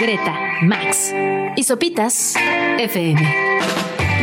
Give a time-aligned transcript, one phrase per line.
[0.00, 1.12] Greta, Max
[1.56, 2.34] y Sopitas
[2.78, 3.20] FM.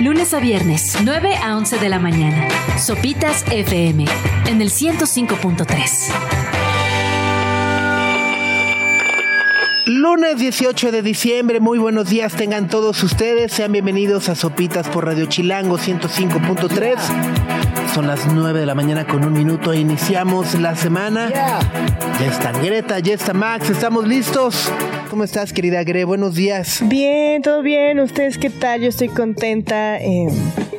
[0.01, 2.47] Lunes a viernes, 9 a 11 de la mañana.
[2.78, 4.05] Sopitas FM
[4.47, 6.54] en el 105.3.
[9.85, 15.05] Lunes 18 de diciembre, muy buenos días tengan todos ustedes, sean bienvenidos a Sopitas por
[15.05, 17.62] Radio Chilango 105.3.
[17.94, 21.30] Son las 9 de la mañana con un minuto e iniciamos la semana.
[21.30, 24.71] Ya está Greta, ya está Max, estamos listos.
[25.12, 26.04] ¿Cómo estás, querida Gre?
[26.04, 26.82] Buenos días.
[26.85, 27.99] Bien, todo bien.
[27.99, 28.82] ¿Ustedes qué tal?
[28.82, 29.99] Yo estoy contenta.
[29.99, 30.27] Eh,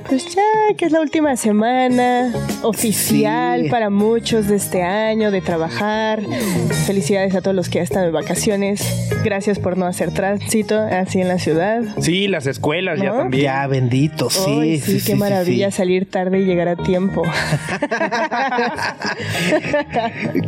[0.08, 0.42] pues ya
[0.76, 3.68] que es la última semana oficial Sí.
[3.70, 6.20] para muchos de este año de trabajar.
[6.86, 8.82] Felicidades a todos los que ya están de vacaciones.
[9.24, 11.82] Gracias por no hacer tránsito así en la ciudad.
[12.00, 13.44] Sí, las escuelas ya también.
[13.44, 14.82] Ya, bendito, sí.
[15.06, 15.76] Qué maravilla sí.
[15.78, 17.22] salir tarde y llegar a tiempo.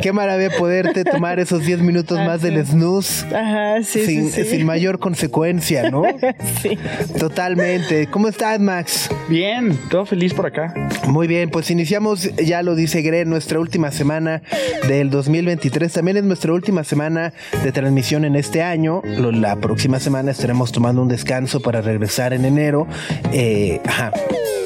[0.01, 3.25] Qué maravilla poderte tomar esos 10 minutos más del snooze.
[3.35, 4.49] Ajá, sí, sin, sí, sí.
[4.49, 6.03] sin mayor consecuencia, ¿no?
[6.61, 6.77] Sí.
[7.19, 8.07] Totalmente.
[8.07, 9.09] ¿Cómo estás, Max?
[9.29, 9.46] Bien,
[9.89, 10.73] todo feliz por acá.
[11.07, 14.41] Muy bien, pues iniciamos, ya lo dice Gre, nuestra última semana
[14.87, 15.91] del 2023.
[15.91, 19.01] También es nuestra última semana de transmisión en este año.
[19.05, 22.87] La próxima semana estaremos tomando un descanso para regresar en enero.
[23.31, 24.11] Eh, ajá.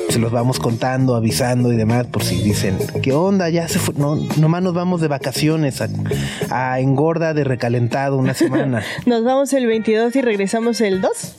[0.09, 3.50] Se los vamos contando, avisando y demás, por si dicen, ¿qué onda?
[3.50, 3.94] Ya se fue.
[3.98, 5.88] No, nomás nos vamos de vacaciones a,
[6.50, 8.84] a engorda de recalentado una semana.
[9.06, 11.36] Nos vamos el 22 y regresamos el 2.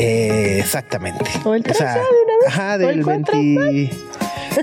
[0.00, 1.24] Eh, exactamente.
[1.44, 2.48] O el 13 de una vez.
[2.48, 3.90] Ajá, O el del cuatro, 20.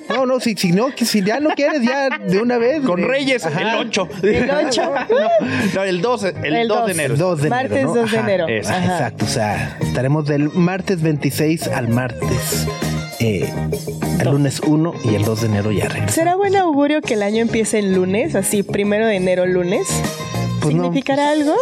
[0.09, 2.81] No, no, si, si no, que si ya no quieres, ya de una vez.
[2.81, 3.61] Con de- Reyes, Ajá.
[3.79, 4.09] el 8.
[4.23, 4.91] El 8.
[5.73, 6.85] no, el 12, el, El 2 dos.
[6.87, 7.13] de enero.
[7.13, 7.87] El 2 de Martes enero.
[7.87, 8.01] ¿no?
[8.01, 8.45] 2 de Ajá, enero.
[8.45, 8.55] Ajá.
[8.85, 12.67] Exacto, o sea, estaremos del martes 26 al martes.
[13.21, 13.49] Eh,
[14.19, 16.11] el lunes 1 y el 2 de enero ya regresamos.
[16.13, 19.87] ¿Será buen augurio que el año empiece el lunes, así primero de enero lunes?
[20.65, 21.53] Pues no, ¿Significará algo?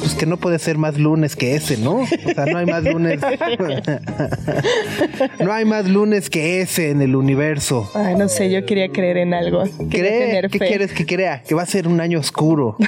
[0.00, 2.00] Pues que no puede ser más lunes que ese, ¿no?
[2.00, 3.18] O sea, no hay más lunes.
[5.38, 7.90] no hay más lunes que ese en el universo.
[7.94, 9.62] Ay, no sé, yo quería creer en algo.
[9.88, 10.26] ¿Cree?
[10.26, 10.66] tener ¿Qué fe.
[10.66, 11.42] quieres que crea?
[11.42, 12.76] Que va a ser un año oscuro.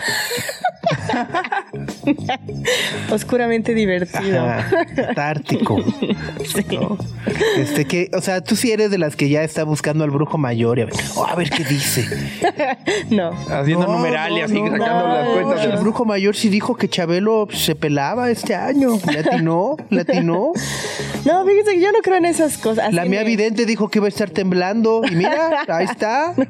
[3.12, 4.44] Oscuramente divertido.
[4.44, 5.78] Ajá, catártico.
[6.72, 6.98] ¿no?
[7.56, 10.38] Este que, o sea, tú sí eres de las que ya está buscando al brujo
[10.38, 12.04] mayor y a ver, oh, a ver qué dice.
[13.10, 13.30] No.
[13.50, 15.66] Haciendo No, numeral y no, así no, sacando no, las cuentas.
[15.66, 18.98] de El brujo mayor sí dijo que Chabelo se pelaba este año.
[19.10, 20.52] ¿Le atinó?
[21.24, 22.92] No, fíjense que yo no creo en esas cosas.
[22.92, 25.02] La mía me- vidente dijo que iba a estar temblando.
[25.10, 26.34] Y mira, ahí está.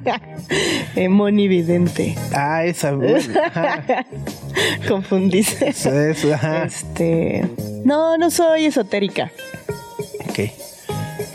[0.97, 2.15] Eh, monividente.
[2.33, 2.93] Ah, esa.
[4.89, 5.71] Confundiste.
[5.71, 6.65] Eso, eso, ajá.
[6.65, 7.49] Este.
[7.85, 9.31] No, no soy esotérica.
[10.29, 10.51] Ok.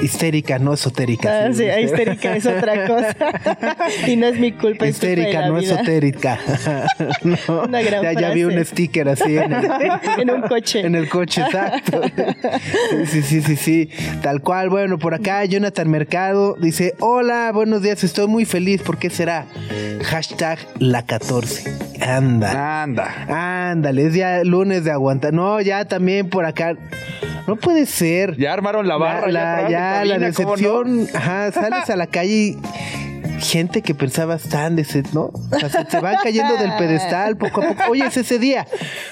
[0.01, 1.45] Histérica, no esotérica.
[1.45, 3.15] Ah, sí, histérica es otra cosa.
[4.07, 4.87] y no es mi culpa.
[4.87, 5.73] Histérica, no vida.
[5.73, 6.39] esotérica.
[7.23, 9.69] No, Una gran ya, ya vi un sticker así en el,
[10.17, 10.81] En un coche.
[10.81, 12.01] En el coche, exacto.
[13.07, 13.89] Sí, sí, sí, sí.
[14.21, 14.69] Tal cual.
[14.69, 18.81] Bueno, por acá Jonathan Mercado dice: Hola, buenos días, estoy muy feliz.
[18.81, 19.45] ¿Por qué será?
[20.03, 21.75] Hashtag la 14.
[22.01, 22.83] Anda.
[22.83, 23.69] Anda.
[23.71, 25.33] Ándale, es ya lunes de aguantar.
[25.33, 26.75] No, ya también por acá.
[27.47, 28.37] No puede ser.
[28.37, 29.31] Ya armaron la barra.
[29.31, 29.67] La-
[30.05, 31.07] la decepción.
[31.13, 32.57] Ajá, sales a la calle y
[33.39, 35.31] gente que pensabas tan de ese, ¿no?
[35.51, 37.91] O sea, se te van cayendo del pedestal poco a poco.
[37.91, 38.67] Oye, es ese día.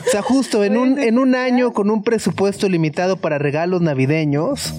[0.05, 4.73] O sea, justo en un, en un año con un presupuesto limitado para regalos navideños.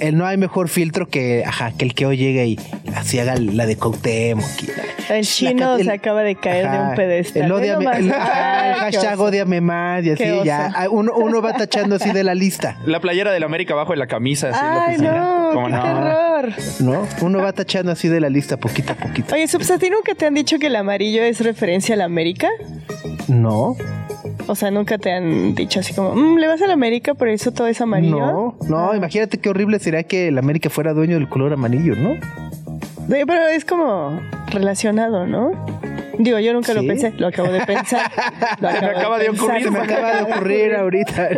[0.00, 2.58] El no hay mejor filtro que, ajá, que el que hoy llegue y
[2.94, 4.46] así haga la de Cuauhtémoc.
[5.10, 7.42] El chino el- se acaba de caer de un pedestal.
[7.42, 7.98] El, odiame- nomás.
[7.98, 10.70] el- ajá, el Ay, qué hashtag odiame más y así Qué ya.
[10.74, 12.76] Ah, Uno, uno va tachando así de la lista.
[12.86, 14.50] La playera del América abajo de la camisa.
[14.50, 15.12] Así en la Ay, oficina.
[15.12, 15.82] no, ¿Cómo qué no?
[15.82, 16.52] terror.
[16.80, 17.08] ¿no?
[17.22, 19.34] Uno va tachando así de la lista poquito a poquito.
[19.34, 22.04] Oye, Subs, ¿a ti nunca te han dicho que el amarillo es referencia a la
[22.04, 22.48] América?
[23.26, 23.76] No,
[24.48, 27.28] O sea, nunca te han dicho así como, "Mm, le vas a la América, por
[27.28, 28.18] eso todo es amarillo.
[28.18, 32.14] no, no, imagínate qué horrible sería que el América fuera dueño del color amarillo, ¿no?
[33.08, 34.20] Pero es como
[34.50, 35.52] relacionado, ¿no?
[36.18, 36.78] Digo, yo nunca ¿Sí?
[36.80, 38.10] lo pensé, lo acabo de pensar.
[38.60, 41.28] Lo Se me acaba de ocurrir, Se me acaba de ocurrir ahorita.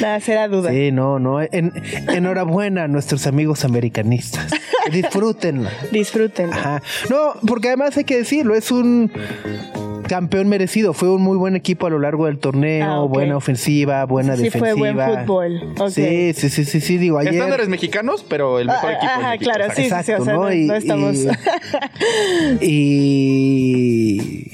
[0.00, 0.70] Nada, será duda.
[0.70, 1.40] Sí, no, no.
[1.42, 1.72] En-
[2.08, 4.50] enhorabuena a nuestros amigos americanistas.
[4.92, 5.70] Disfrútenla.
[5.90, 6.52] Disfruten.
[6.52, 6.82] Ajá.
[7.10, 9.10] No, porque además hay que decirlo, es un
[10.04, 10.92] campeón merecido.
[10.92, 13.12] Fue un muy buen equipo a lo largo del torneo, Ah, ok.
[13.12, 14.76] buena ofensiva, buena Sí, defensiva.
[14.76, 15.74] fue buen fútbol.
[15.78, 15.88] Ok.
[15.90, 17.34] Sí, sí, sí, sí, sí, digo, ayer.
[17.34, 19.12] Estándares mexicanos, pero el mejor Ah, equipo.
[19.12, 20.42] Ajá, claro, o sea, sí, sí, sí, o Exacto, sea, ¿no?
[20.44, 21.16] no, Y- no estamos...
[21.16, 21.28] y-
[22.60, 24.50] Y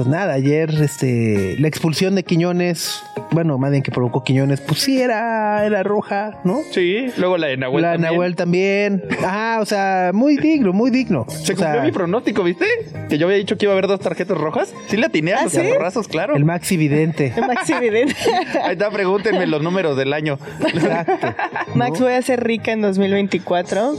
[0.00, 4.80] pues nada, ayer este la expulsión de Quiñones, bueno, más bien que provocó Quiñones, pues
[4.80, 6.60] sí era, era roja, ¿no?
[6.70, 8.12] Sí, luego la de Nahuel la de también.
[8.14, 9.04] Nahuel también.
[9.22, 11.26] Ajá, o sea, muy digno, muy digno.
[11.28, 12.64] Se O cumplió sea, mi pronóstico, ¿viste?
[13.10, 14.72] Que yo había dicho que iba a haber dos tarjetas rojas.
[14.86, 16.08] Sí le atiné a ¿Ah, los sí?
[16.08, 16.34] claro.
[16.34, 17.34] el Maxi Vidente.
[17.46, 18.16] Maxi Vidente.
[18.64, 20.38] Ahí está, pregúntenme los números del año.
[20.60, 21.34] Exacto.
[21.74, 23.96] Max, voy a ser rica en 2024.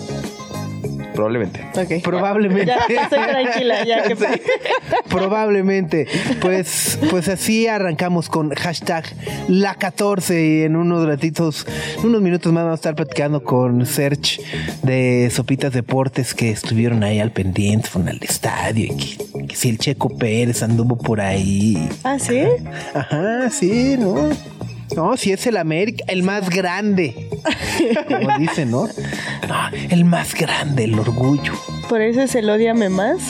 [1.13, 1.61] Probablemente.
[1.75, 2.03] Ok.
[2.03, 2.67] Probablemente.
[2.67, 4.03] Ya, estoy tranquila, ya.
[4.07, 4.15] que-
[5.09, 6.07] Probablemente.
[6.41, 9.03] Pues, pues así arrancamos con hashtag
[9.47, 11.67] la 14 y en unos ratitos,
[12.03, 14.41] unos minutos más vamos a estar platicando con Serge
[14.83, 19.69] de Sopitas Deportes que estuvieron ahí al pendiente, fueron al estadio y que, que si
[19.69, 21.89] el Checo Pérez anduvo por ahí.
[22.03, 22.41] Ah, ¿sí?
[22.93, 24.29] Ajá, sí, ¿no?
[24.95, 27.29] No, si es el América, el más grande.
[28.07, 28.87] Como dicen, ¿no?
[29.47, 31.53] No, el más grande, el orgullo.
[31.87, 33.21] Por eso es el odiame más.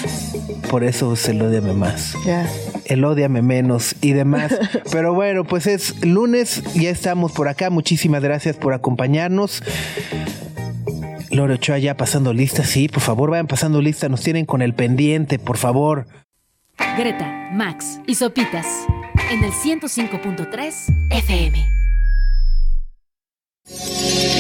[0.69, 2.15] Por eso se lo odiame más.
[2.25, 2.47] Ya.
[2.85, 4.57] el odiame menos y demás.
[4.91, 7.69] Pero bueno, pues es lunes, ya estamos por acá.
[7.69, 9.63] Muchísimas gracias por acompañarnos.
[11.31, 14.73] Lore Ochoa ya pasando lista, sí, por favor vayan pasando lista, nos tienen con el
[14.73, 16.05] pendiente, por favor.
[16.98, 18.66] Greta, Max y Sopitas
[19.30, 21.81] en el 105.3 FM.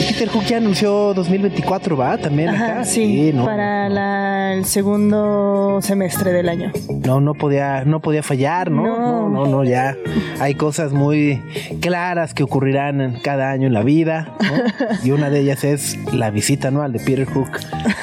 [0.09, 2.17] Peter Hook ya anunció 2024, ¿va?
[2.17, 2.85] También Ajá, acá.
[2.85, 6.71] sí, no, para la- el segundo semestre del año.
[7.05, 8.83] no, no podía, no podía fallar, ¿no?
[8.83, 9.29] No.
[9.29, 9.95] No, no, ya
[10.39, 11.41] hay cosas muy
[11.79, 14.97] claras que ocurrirán en cada año en la vida, ¿no?
[15.05, 17.49] Y una de ellas es la visita anual de Peter Hook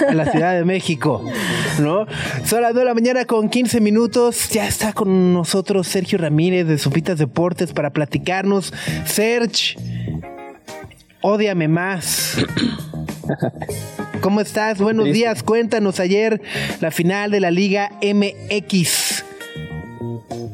[0.08, 1.22] a la Ciudad de México,
[1.80, 2.06] ¿no?
[2.44, 4.48] Son las 9 de la mañana con 15 minutos.
[4.50, 8.72] Ya está con nosotros Sergio Ramírez de Sopitas Deportes para platicarnos.
[9.04, 9.76] Serge,
[11.20, 12.36] ódiame más.
[14.20, 14.78] ¿Cómo estás?
[14.78, 15.42] Buenos días.
[15.42, 16.40] Cuéntanos ayer
[16.80, 19.24] la final de la Liga MX.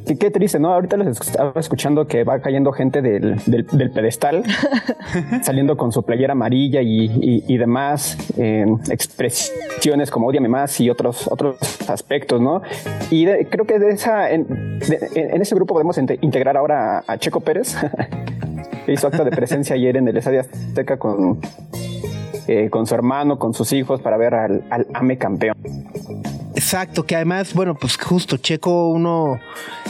[0.06, 0.74] Qué triste, ¿no?
[0.74, 4.42] Ahorita les estaba escuchando que va cayendo gente del, del- del pedestal,
[5.42, 10.90] saliendo con su playera amarilla y, y- y demás, eh, expresiones como odiame más y
[10.90, 11.56] otros, otros
[11.88, 12.60] aspectos, ¿no?
[13.10, 16.98] Y de- creo que de esa, en, de- en ese grupo podemos inte- integrar ahora
[16.98, 17.74] a, a Checo Pérez,
[18.86, 21.40] que hizo acto de presencia ayer en el Estadio Azteca con,
[22.48, 25.56] eh, con su hermano, con sus hijos, para ver al, al AME campeón.
[26.54, 29.38] Exacto, que además, bueno, pues justo Checo uno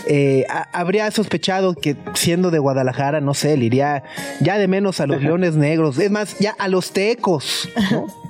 [0.07, 4.03] eh, ha- habría sospechado que siendo de Guadalajara, no sé, le iría
[4.41, 7.69] ya de menos a los Leones Negros, es más, ya a los Tecos.
[7.91, 8.07] ¿no?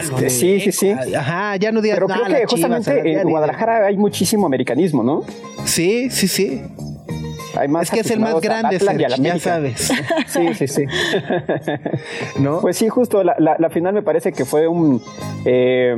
[0.00, 0.90] Este, Sí, sí, sí.
[0.90, 5.02] Ajá, ya no digas Pero "Nah, creo que Chivas, justamente en Guadalajara hay muchísimo americanismo,
[5.04, 5.22] ¿no?
[5.64, 6.60] Sí, sí, sí.
[7.56, 8.78] Hay más Es que es el más grande,
[9.18, 9.92] ya sabes.
[10.26, 10.84] Sí, sí, sí.
[12.38, 12.60] ¿No?
[12.60, 15.02] Pues sí, justo la, la- la final me parece que fue un
[15.44, 15.94] eh,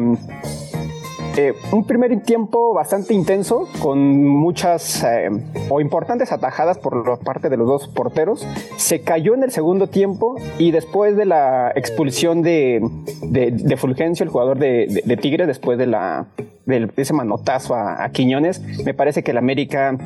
[1.37, 5.29] eh, un primer tiempo bastante intenso con muchas eh,
[5.69, 8.47] o importantes atajadas por la parte de los dos porteros.
[8.77, 12.81] Se cayó en el segundo tiempo y después de la expulsión de,
[13.23, 16.27] de, de Fulgencio, el jugador de, de, después de la
[16.67, 19.99] de ese manotazo a, a Quiñones, me parece que el América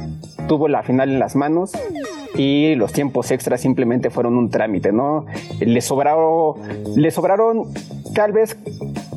[0.49, 1.73] tuvo la final en las manos
[2.37, 5.27] y los tiempos extras simplemente fueron un trámite, ¿no?
[5.61, 6.55] Le sobraron,
[6.97, 7.65] le sobraron
[8.19, 8.56] tal vez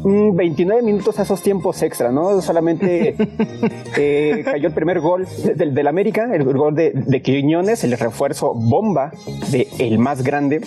[0.03, 2.39] mm, 29 minutos a esos tiempos extra, ¿no?
[2.43, 3.15] Solamente
[3.97, 5.25] eh, cayó el primer gol
[5.55, 9.11] del, del América, el, gol de, de Quiñones, el refuerzo bomba
[9.49, 10.61] de el más grande.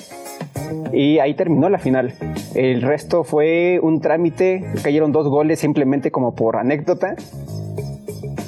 [0.92, 2.14] Y ahí terminó la final.
[2.56, 7.14] El resto fue un trámite, cayeron dos goles simplemente como por anécdota.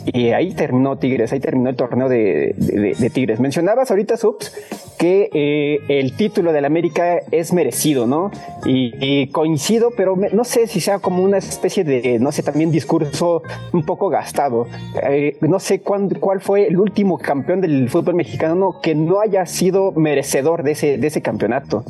[0.06, 3.38] Y ahí terminó Tigres, ahí terminó el torneo de, de- de Tigres.
[3.38, 4.52] Mencionabas ahorita, Subs,
[4.99, 8.31] que eh, el título del América es merecido, ¿no?
[8.65, 13.43] Y, coincido, pero no sé si sea como una especie de, no sé, también discurso
[13.73, 14.67] un poco gastado.
[15.03, 19.47] Eh, no sé cuán- cuál fue el último campeón del fútbol mexicano que no haya
[19.47, 21.85] sido merecedor de ese, de ese campeonato.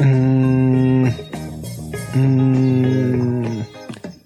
[0.00, 1.06] Mm,
[2.14, 3.61] mm,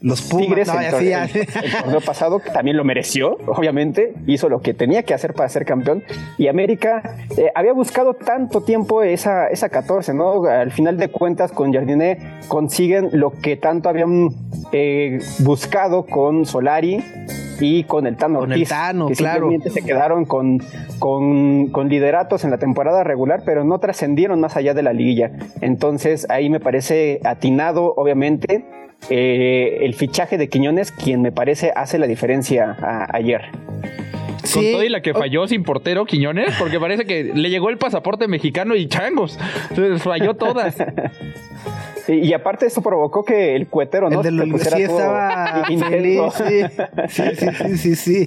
[0.07, 0.47] los Pumas.
[0.47, 5.35] Tigres, no, el, torneo pasado también lo mereció, obviamente, hizo lo que tenía que hacer
[5.35, 6.05] para ser campeón.
[6.39, 10.45] Y América eh, había buscado tanto tiempo esa, esa 14, ¿no?
[10.45, 14.29] Al final de cuentas, con Jardiné consiguen lo que tanto habían
[14.73, 17.03] eh, buscado con Solari
[17.61, 19.49] y con el Tano Con el Tano, que claro.
[19.51, 20.61] simplemente se quedaron con,
[20.99, 25.33] con, con lideratos en la temporada regular, pero no trascendieron más allá de la liguilla.
[25.61, 28.65] Entonces ahí me parece atinado, obviamente,
[29.11, 33.43] eh, el fichaje de Quiñones, quien me parece hace la diferencia a- ayer.
[34.53, 34.73] Con Sí.
[34.73, 38.29] todo y la que falló sin portero Quiñones, porque parece que le llegó el pasaporte
[38.29, 39.39] mexicano y changos.
[39.71, 40.77] Entonces, Falló todas.
[42.09, 44.23] Y, aparte eso provocó que el cuetero, ¿no?
[44.23, 46.63] El de sí estaba feliz, sí.
[47.09, 48.27] sí, sí, sí, sí,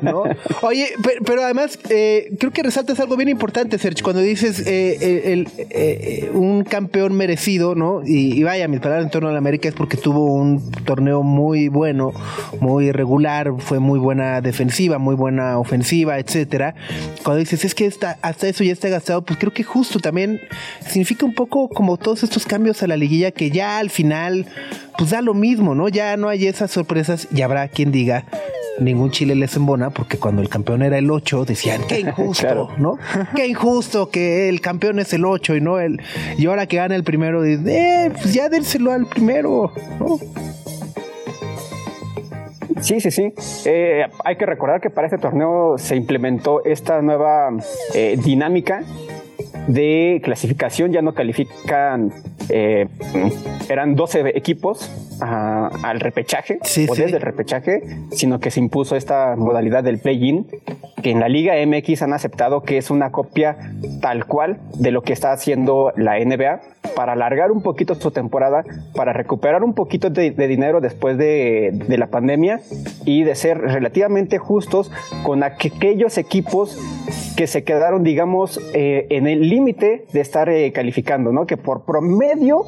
[0.00, 0.24] ¿no?
[0.62, 0.88] Oye,
[1.24, 6.30] pero, además eh, creo que resaltas algo bien importante, Sergio, cuando dices eh, el, eh,
[6.32, 8.02] un campeón merecido, ¿no?
[8.04, 11.68] Y, vaya, mis palabras en torno a la América es porque tuvo un torneo muy
[11.68, 12.12] bueno,
[12.60, 16.74] muy regular, fue muy buena defensiva, muy buena ofensiva, etcétera.
[17.22, 20.40] Cuando dices es que está, hasta eso ya está gastado, pues creo que justo también
[20.86, 24.46] significa un poco como todos estos cambios a la liguilla que ya al final
[24.96, 25.88] pues da lo mismo, ¿no?
[25.88, 28.24] Ya no hay esas sorpresas y habrá quien diga
[28.80, 32.98] ningún Chile les embona porque cuando el campeón era el 8 decían qué injusto, ¿no?
[33.36, 36.00] Qué injusto que el campeón es el 8 y no el
[36.38, 40.18] y ahora que gana el primero dicen, eh, pues ya dérselo al primero, ¿no?
[42.80, 43.32] Sí, sí, sí.
[43.64, 47.50] Eh, hay que recordar que para este torneo se implementó esta nueva
[47.94, 48.82] eh, dinámica
[49.66, 50.92] de clasificación.
[50.92, 52.12] Ya no califican,
[52.48, 52.88] eh,
[53.68, 56.58] eran 12 equipos al repechaje
[56.88, 60.46] o desde el repechaje, sino que se impuso esta modalidad del play-in,
[61.02, 63.56] que en la Liga MX han aceptado que es una copia
[64.00, 66.60] tal cual de lo que está haciendo la NBA
[66.94, 72.06] para alargar un poquito su temporada, para recuperar un poquito de, dinero después de, la
[72.08, 72.60] pandemia
[73.04, 74.90] y de ser relativamente justos
[75.22, 76.78] con aquellos equipos
[77.36, 81.46] que se quedaron, digamos, eh, en el límite de estar eh, calificando, ¿no?
[81.46, 82.64] Que por promedio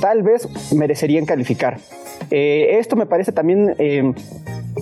[0.00, 1.78] tal vez merecerían calificar.
[2.30, 4.12] Eh, esto me parece también eh,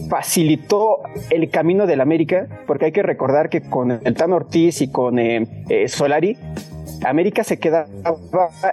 [0.09, 4.89] facilitó el camino del América, porque hay que recordar que con el Tan Ortiz y
[4.89, 5.19] con
[5.87, 6.37] Solari,
[7.05, 7.87] América se quedaba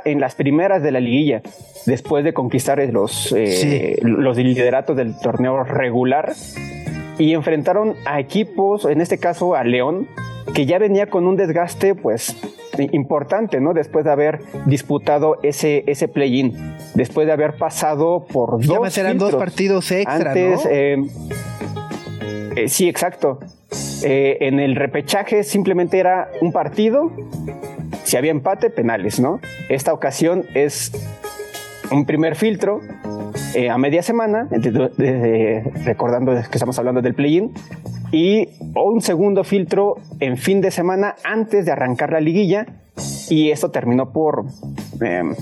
[0.06, 1.42] en las primeras de la liguilla
[1.86, 3.34] después de conquistar los,
[4.02, 6.34] los lideratos del torneo regular
[7.18, 10.08] y enfrentaron a equipos, en este caso a León,
[10.54, 12.36] que ya venía con un desgaste pues
[12.92, 13.74] importante, ¿no?
[13.74, 18.98] Después de haber disputado ese, ese play-in, después de haber pasado por ya dos.
[18.98, 20.98] eran dos partidos extra, Antes, eh,
[22.56, 23.40] eh, sí, exacto.
[24.04, 27.12] Eh, en el repechaje simplemente era un partido,
[28.04, 29.40] si había empate, penales, ¿no?
[29.70, 30.92] Esta ocasión es
[31.92, 32.82] un primer filtro
[33.70, 34.48] a media semana,
[35.86, 37.54] recordando que estamos hablando del play-in,
[38.14, 42.68] y un segundo filtro en fin de semana antes de arrancar la liguilla
[43.30, 44.46] y esto terminó por
[45.02, 45.36] em,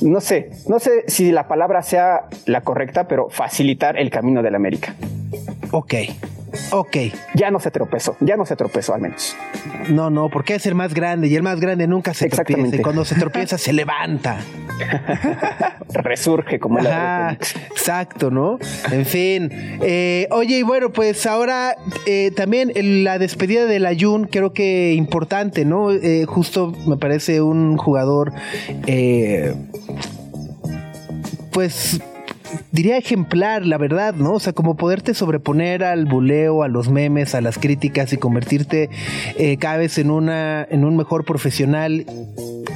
[0.00, 4.54] no sé, no sé si la palabra sea la correcta, pero facilitar el camino del
[4.54, 4.94] América.
[5.72, 5.94] Ok,
[6.70, 6.96] Ok.
[7.34, 9.36] Ya no se tropezó, ya no se tropezó al menos.
[9.88, 12.76] No, no, porque es el más grande y el más grande nunca se tropieza.
[12.76, 14.38] Y cuando se tropieza se levanta.
[15.92, 18.58] Resurge como el Exacto, ¿no?
[18.90, 19.48] En fin.
[19.52, 22.72] Eh, oye, y bueno, pues ahora eh, también
[23.04, 25.92] la despedida de la Jun, creo que importante, ¿no?
[25.92, 28.32] Eh, justo me parece un jugador.
[31.52, 32.00] pues
[32.72, 34.34] diría ejemplar, la verdad, ¿no?
[34.34, 38.90] O sea, como poderte sobreponer al buleo, a los memes, a las críticas y convertirte
[39.38, 42.06] eh, cada vez en una, en un mejor profesional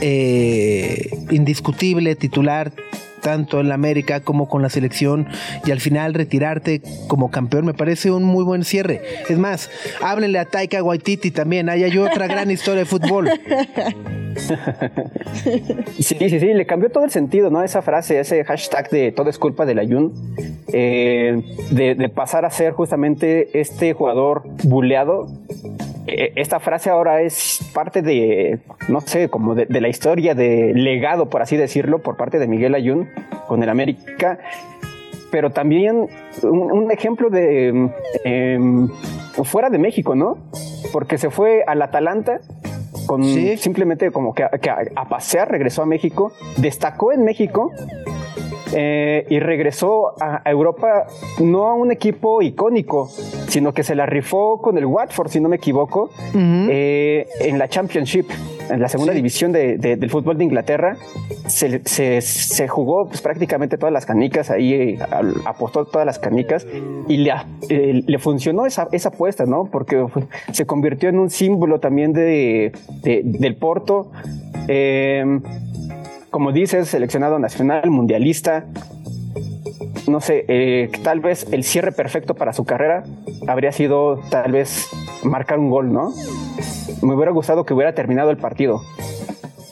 [0.01, 2.73] eh, indiscutible, titular
[3.21, 5.29] tanto en la América como con la selección
[5.67, 9.03] y al final retirarte como campeón me parece un muy buen cierre.
[9.29, 9.71] Es más,
[10.03, 13.31] háblenle a Taika Waititi también, hay otra gran historia de fútbol.
[15.99, 17.63] Sí, sí, sí, le cambió todo el sentido, ¿no?
[17.63, 20.13] Esa frase, ese hashtag de todo es culpa del Ayun,
[20.73, 25.27] eh, de, pasar a ser justamente este jugador buleado
[26.07, 31.29] e, esta frase ahora es parte de, no sé, como de, la historia de legado,
[31.29, 33.09] por así decirlo, por parte de Miguel Ayun
[33.47, 34.39] con el América,
[35.31, 36.09] pero también
[36.43, 37.91] un, ejemplo de
[38.25, 38.89] em,
[39.45, 40.39] fuera de México, ¿no?
[40.93, 42.41] Porque se fue al Atalanta
[43.07, 47.73] con simplemente como que, que a pasear, regresó a México, destacó en México
[48.73, 51.07] eh, y regresó a, Europa
[51.41, 53.09] no a un equipo icónico,
[53.49, 57.69] sino que se la rifó con el Watford, si no me equivoco, eh, en la
[57.69, 58.27] Championship,
[58.71, 60.97] en la segunda división del fútbol de Inglaterra.
[61.47, 64.99] Se, jugó pues, prácticamente todas las canicas, ahí eh,
[65.45, 66.67] apostó todas las canicas
[67.09, 67.33] y le,
[68.07, 69.67] le funcionó esa, esa apuesta, ¿no?
[69.67, 70.07] Porque
[70.53, 72.73] se convirtió en un símbolo también de,
[73.03, 74.11] del Porto
[76.31, 78.65] como dices, seleccionado nacional, mundialista.
[80.11, 83.05] No sé, eh, tal vez el cierre perfecto para su carrera
[83.47, 84.89] habría sido tal vez
[85.23, 86.13] marcar un gol, ¿no?
[87.01, 88.83] Me hubiera gustado que hubiera terminado el partido.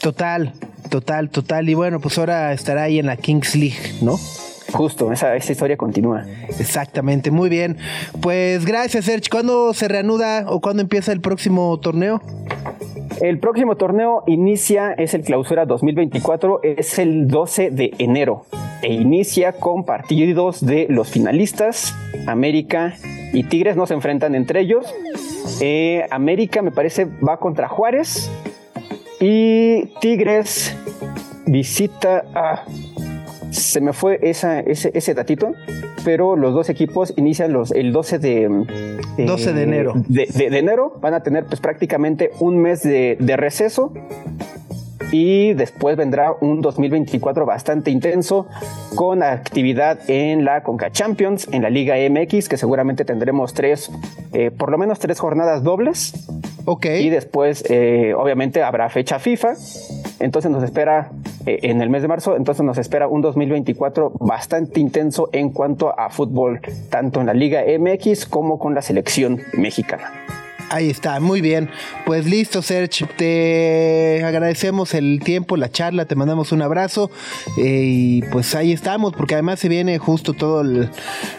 [0.00, 0.52] Total,
[0.90, 1.68] total, total.
[1.68, 4.16] Y bueno, pues ahora estará ahí en la Kings League, ¿no?
[4.72, 6.24] Justo, esa, esa, historia continúa.
[6.58, 7.78] Exactamente, muy bien.
[8.20, 9.30] Pues gracias, Serge.
[9.30, 12.20] ¿Cuándo se reanuda o cuándo empieza el próximo torneo?
[13.20, 18.44] El próximo torneo inicia, es el clausura 2024, es el 12 de enero
[18.82, 21.94] e inicia con partidos de los finalistas,
[22.26, 22.94] América
[23.32, 24.86] y Tigres no se enfrentan entre ellos.
[25.60, 28.30] Eh, América me parece va contra Juárez
[29.20, 30.76] y Tigres
[31.46, 32.64] visita a...
[33.50, 35.52] se me fue esa, ese, ese datito,
[36.04, 38.94] pero los dos equipos inician los, el 12 de...
[39.18, 39.94] 12 de enero.
[40.08, 43.92] De, de- de enero van a tener pues prácticamente un mes de, de receso
[45.10, 48.46] y después vendrá un 2024 bastante intenso
[48.94, 53.90] con actividad en la Conca Champions, en la Liga MX, que seguramente tendremos tres,
[54.32, 56.28] eh, por lo menos tres jornadas dobles.
[56.64, 56.86] Ok.
[57.00, 59.54] Y después, eh, obviamente, habrá fecha FIFA.
[60.20, 61.10] Entonces nos espera,
[61.46, 65.98] eh, en el mes de marzo, entonces nos espera un 2024 bastante intenso en cuanto
[65.98, 66.60] a fútbol,
[66.90, 70.10] tanto en la Liga MX como con la selección mexicana.
[70.70, 71.70] Ahí está, muy bien.
[72.04, 73.06] Pues listo, Serge.
[73.16, 77.10] Te agradecemos el tiempo, la charla, te mandamos un abrazo.
[77.56, 80.64] eh, y pues ahí estamos, porque además se viene justo toda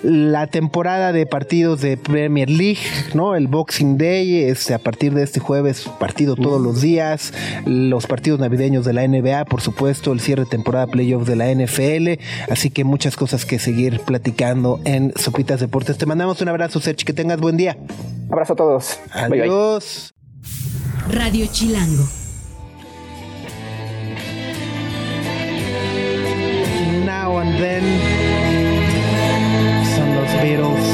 [0.03, 2.79] la temporada de partidos de Premier League,
[3.13, 3.35] ¿no?
[3.35, 7.33] El Boxing Day, este, a partir de este jueves, partido todos los días.
[7.65, 11.53] Los partidos navideños de la NBA, por supuesto, el cierre de temporada playoffs de la
[11.53, 12.21] NFL.
[12.51, 15.97] Así que muchas cosas que seguir platicando en Sopitas Deportes.
[15.97, 17.77] Te mandamos un abrazo, Serge, que tengas buen día.
[18.31, 18.99] Abrazo a todos.
[19.27, 19.41] Bye, bye.
[19.41, 20.13] Adiós.
[21.11, 22.05] Radio Chilango.
[27.05, 27.83] Now and then
[29.95, 30.85] son los Beatles.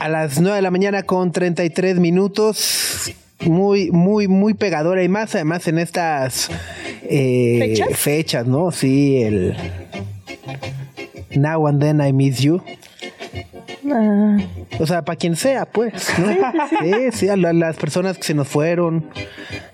[0.00, 3.12] A las 9 de la mañana con 33 minutos.
[3.40, 6.48] Muy, muy, muy pegadora y más además en estas
[7.02, 7.98] eh, ¿Fechas?
[7.98, 8.70] fechas, ¿no?
[8.72, 9.54] Sí, el
[11.36, 12.62] Now and then I miss you.
[13.92, 14.36] Ah,
[14.80, 15.92] O sea, para quien sea, pues.
[16.18, 16.26] ¿no?
[16.80, 19.06] Sí, sí, a la- las personas que se nos fueron,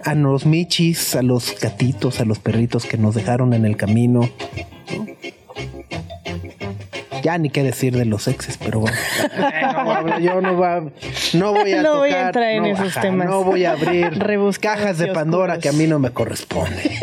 [0.04, 4.28] a los michis, a los gatitos, a los perritos que nos dejaron en el camino.
[7.23, 8.97] Ya ni qué decir de los exes, pero bueno.
[9.85, 10.81] No yo no, va,
[11.35, 13.29] no voy a No voy a tocar, entrar en no, esos temas.
[13.29, 15.62] No voy a abrir Rebuscados cajas de Pandora oscuros.
[15.62, 16.99] que a mí no me corresponde.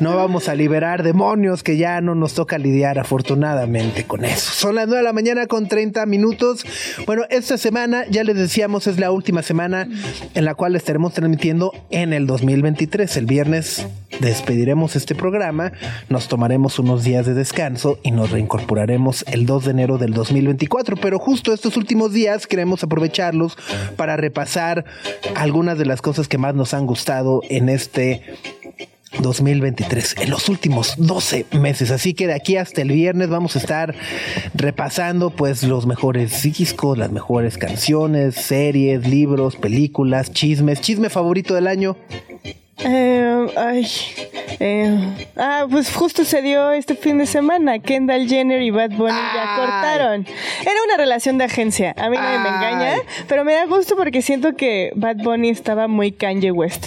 [0.00, 4.50] No vamos a liberar demonios que ya no nos toca lidiar afortunadamente con eso.
[4.52, 6.64] Son las 9 de la mañana con 30 minutos.
[7.06, 9.88] Bueno, esta semana, ya les decíamos, es la última semana
[10.34, 13.16] en la cual estaremos transmitiendo en el 2023.
[13.16, 13.86] El viernes
[14.20, 15.72] despediremos este programa,
[16.08, 20.96] nos tomaremos unos días de descanso y nos reincorporaremos el 2 de enero del 2024.
[20.96, 23.56] Pero justo estos últimos días queremos aprovecharlos
[23.96, 24.84] para repasar
[25.34, 28.22] algunas de las cosas que más nos han gustado en este
[29.20, 31.90] 2023, en los últimos 12 meses.
[31.90, 33.94] Así que de aquí hasta el viernes vamos a estar
[34.54, 40.80] repasando pues los mejores discos, las mejores canciones, series, libros, películas, chismes.
[40.80, 41.96] Chisme favorito del año.
[42.78, 43.86] Eh, ay,
[44.60, 44.98] eh,
[45.36, 47.78] ah, pues justo se dio este fin de semana.
[47.78, 50.26] Kendall Jenner y Bad Bunny ya cortaron.
[50.62, 51.94] Era una relación de agencia.
[51.96, 52.94] A mí nadie me engaña,
[53.28, 56.86] pero me da gusto porque siento que Bad Bunny estaba muy Kanye West.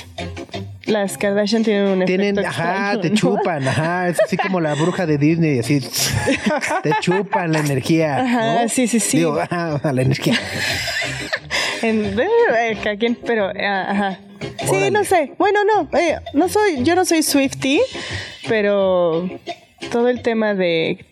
[0.86, 3.16] Las Kardashian tienen un Tienen, efecto ajá, extraño, te ¿no?
[3.16, 5.82] chupan, ajá, es así como la bruja de Disney, así,
[6.84, 8.20] te chupan la energía.
[8.20, 8.70] Ajá, ¿no?
[8.70, 9.18] sí, sí, sí.
[9.18, 10.36] Digo, ajá, la energía.
[11.84, 14.20] En, eh, quien, pero ah, ajá.
[14.68, 14.92] Sí, Órale.
[14.92, 15.32] no sé.
[15.38, 17.80] Bueno, no, eh, no soy, yo no soy Swifty,
[18.48, 19.30] pero
[19.92, 21.06] todo el tema de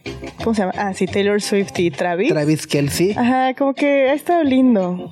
[0.44, 0.74] ¿cómo se llama?
[0.78, 2.30] Ah, sí, Taylor Swift y Travis.
[2.30, 3.12] Travis Kelsey.
[3.12, 5.12] Ajá, como que ha estado lindo.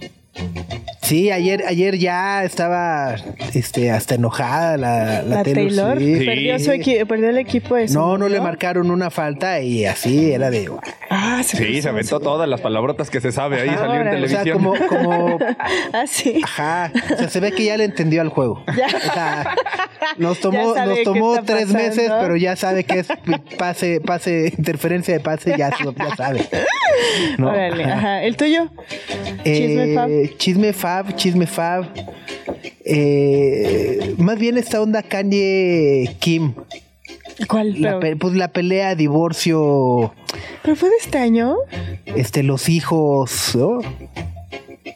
[1.04, 3.16] Sí, ayer, ayer ya estaba
[3.54, 6.26] este, hasta enojada la, la, La, Taylor, Swift.
[6.26, 9.86] perdió, su equi- perdió el equipo de su No, no le marcaron una falta y
[9.86, 10.70] así era de.
[11.10, 14.26] Ah, se Sí, se aventó todas las palabrotas que se sabe ahí, salió en Órale.
[14.26, 14.76] O sea, televisión.
[14.78, 15.40] como, como.
[15.94, 16.42] Ah, sí.
[16.44, 16.92] Ajá.
[17.14, 18.64] O sea, se ve que ya le entendió al juego.
[18.76, 18.88] Ya.
[18.88, 19.56] O sea,
[20.18, 21.74] nos tomó, nos tomó tres pasando.
[21.80, 23.08] meses, pero ya sabe que es
[23.58, 26.48] pase, pase, interferencia de pase, ya, ya sabe.
[27.38, 27.50] ¿no?
[27.50, 28.24] Órale, Ajá.
[28.24, 28.70] ¿El tuyo?
[29.44, 30.38] Chisme Eh, fab.
[30.38, 31.86] Chisme fab, chisme fab.
[32.86, 36.54] Eh, más bien esta onda Kanye Kim.
[37.48, 37.82] ¿Cuál?
[37.82, 40.14] La pe- pues la pelea, divorcio,
[40.62, 41.56] pero fue de este año.
[42.06, 43.80] este, los hijos, ¿no?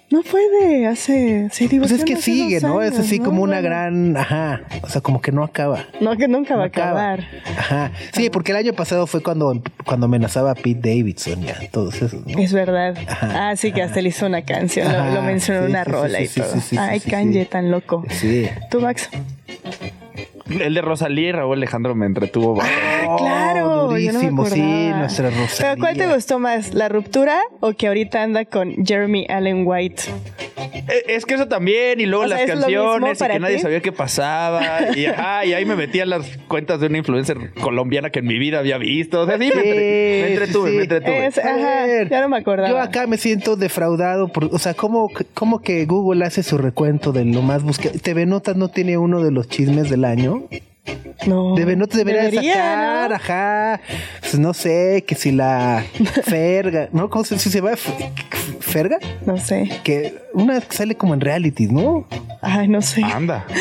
[0.10, 1.50] No fue de hace.
[1.52, 2.82] Sí, Pues es que sigue, ¿no?
[2.82, 5.86] Es así como una gran, ajá, o sea, como que no acaba.
[6.02, 7.24] No, que nunca va a acabar.
[7.58, 7.92] Ajá.
[8.14, 12.22] Sí, porque el año pasado fue cuando, cuando amenazaba a Pete Davidson, ya, todos esos.
[12.28, 12.98] Es verdad.
[13.08, 14.92] Ajá, ah, sí, que hasta le hizo una canción.
[14.92, 16.54] lo- Ajá, lo, mencionó en sí, una sí, rola y todo.
[16.54, 18.04] sí, sí, Ay, Kanye, tan loco.
[18.10, 18.48] Sí.
[18.70, 19.10] ¿Tú, Max?
[20.62, 22.82] El de Rosalía y Raúl Alejandro me entretuvo bastante.
[23.10, 24.62] Ah, claro, no durísimo, sí,
[24.96, 25.72] nuestra Rosalía.
[25.74, 26.74] Pero ¿cuál te gustó más?
[26.74, 30.04] ¿La ruptura o que ahorita anda con Jeremy Allen White?
[30.58, 33.40] Eh, Es que eso también, y luego O las ¿es lo mismo canciones, y que
[33.40, 34.62] nadie sabía qué pasaba.
[34.96, 38.26] Y, ajá, y ahí me metí a las cuentas de una influencer colombiana que en
[38.28, 39.22] mi vida había visto.
[39.22, 40.78] O sea, sí, me, entre- me entretuve, sí, sí.
[40.78, 41.26] me entretuve.
[41.28, 42.70] Es- ajá, A ver, ya no me acordaba.
[42.70, 44.28] Yo acá me siento defraudado.
[44.30, 47.98] Por, o sea, ¿cómo, ¿cómo que Google hace su recuento de lo más buscado?
[48.02, 50.37] TV Notas no tiene uno de los chismes del año.
[51.26, 51.56] No.
[51.56, 53.16] TV Notas debería, Debería, sacar, ¿no?
[53.16, 53.82] ajá.
[54.22, 55.86] Pues no sé, que si la
[56.24, 57.10] Ferga, ¿no?
[57.10, 57.76] ¿Cómo se, si se va?
[58.60, 58.98] ¿Ferga?
[59.26, 59.70] No sé.
[59.84, 62.08] Que una que sale como en reality, ¿no?
[62.42, 63.04] Ay, no sé.
[63.04, 63.46] Anda.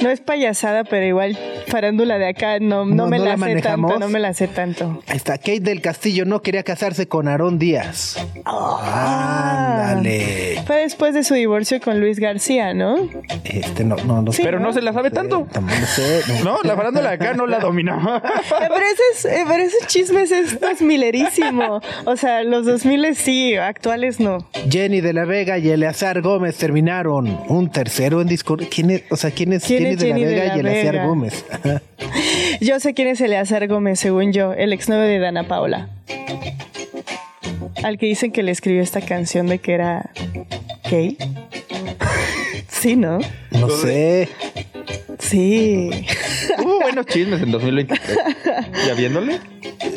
[0.00, 3.46] No es payasada, pero igual farándula de acá no, no, No, me no la, la
[3.46, 5.02] sé tanto, no me la sé tanto.
[5.08, 8.16] Ahí está, Kate del Castillo no quería casarse con Aarón Díaz.
[8.44, 9.88] Ah.
[9.90, 10.62] Ándale.
[10.66, 12.96] Fue después de su divorcio con Luis García, ¿no?
[13.44, 14.32] Este, no, no, no.
[14.32, 14.72] Sí, Pero no ¿no?
[14.72, 15.48] se la sabe tanto.
[15.50, 16.22] Tampoco sé.
[16.44, 16.58] no.
[16.62, 18.22] La farándula de acá no la dominaba.
[18.48, 21.82] Pero ese, es, eh, pero ese chisme es 2000erísimo.
[22.04, 24.46] O sea, los 2000 sí, actuales no.
[24.68, 28.64] Jenny de la Vega y Eleazar Gómez terminaron un tercero en Discord.
[28.70, 29.04] ¿Quién es?
[29.08, 31.06] O sea, ¿quién es ¿Quién Jenny, es de la de Vega la y Eleazar Vega?
[31.06, 31.44] Gómez?
[32.60, 35.88] Yo sé quién es Eleazar Gómez, según yo, el exnovio de Dana Paola.
[37.82, 40.10] Al que dicen que le escribió esta canción de que era
[40.90, 41.16] gay.
[42.68, 43.18] Sí, ¿no?
[43.50, 44.28] No sé.
[45.18, 45.90] Sí.
[46.62, 48.18] Hubo buenos chismes en 2023.
[48.86, 49.40] ¿Ya viéndole?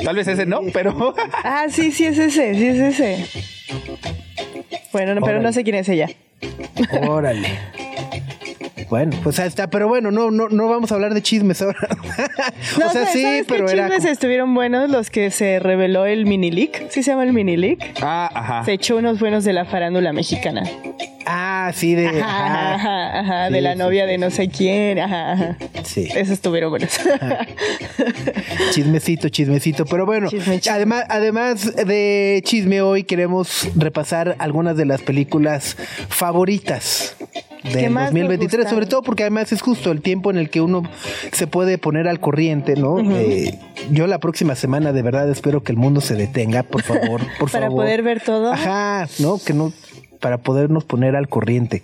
[0.04, 1.14] Tal vez ese no, pero.
[1.44, 3.26] Ah, sí, sí es ese, sí es ese.
[4.92, 6.10] Bueno, no, pero no sé quién es ella.
[7.08, 7.48] Órale.
[8.92, 11.80] Bueno, pues ahí está, pero bueno, no, no, no vamos a hablar de chismes ahora.
[12.78, 13.88] No, o sea, ¿sabes- sí, ¿sabes pero qué era.
[13.90, 16.90] chismes estuvieron buenos los que se reveló el mini leak?
[16.90, 17.80] ¿Sí se llama el mini leak?
[18.02, 18.66] Ah, ajá.
[18.66, 20.64] Se echó unos buenos de la farándula mexicana.
[21.26, 22.08] Ah, sí, de.
[22.22, 23.20] Ajá, ajá.
[23.20, 25.00] ajá, Sí, de la sí, novia sí, de no sé quién.
[25.00, 25.58] Ajá, ajá.
[25.84, 26.08] Sí.
[26.14, 26.90] Esos estuvieron buenos.
[28.72, 29.86] Chismecito, chismecito.
[29.86, 30.72] Pero bueno, Chisme, chisme.
[30.76, 35.78] además, además de chisme, hoy queremos repasar algunas de las películas
[36.10, 38.70] favoritas ¿Qué del más nos 2023, gustaron?
[38.70, 40.84] sobre todo porque además es justo el tiempo en el que uno
[41.32, 43.00] se puede poner al corriente, ¿no?
[43.00, 43.58] Eh,
[43.92, 47.52] yo la próxima semana de verdad espero que el mundo se detenga, por favor, por
[47.52, 47.84] Para favor.
[47.84, 48.52] poder ver todo.
[48.54, 49.38] Ajá, ¿no?
[49.38, 49.72] Que no,
[50.20, 51.84] para podernos poner al corriente.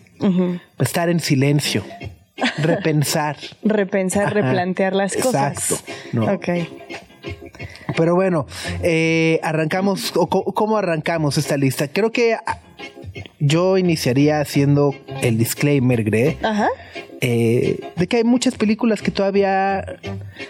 [0.80, 1.84] Estar en silencio,
[2.58, 3.38] repensar.
[3.64, 5.72] Repensar, Ajá, replantear las cosas.
[5.72, 6.34] exacto, no.
[6.34, 6.48] Ok.
[7.96, 8.46] Pero bueno,
[8.84, 11.88] eh, arrancamos, o ¿cómo arrancamos esta lista?
[11.88, 12.38] Creo que
[13.40, 16.70] yo iniciaría haciendo el disclaimer, Gre, Ajá.
[17.22, 19.84] Eh, de que hay muchas películas que todavía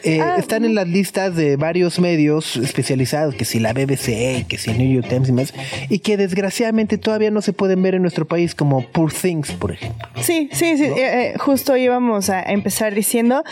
[0.04, 4.58] eh, Ah, están en las listas de varios medios especializados, que si la BBC, que
[4.58, 5.54] si el New York Times y más,
[5.90, 9.72] y que desgraciadamente todavía no se pueden ver en nuestro país, como Poor Things, por
[9.72, 10.08] ejemplo.
[10.22, 10.84] Sí, sí, sí.
[10.84, 13.44] eh, eh, justo íbamos a empezar diciendo,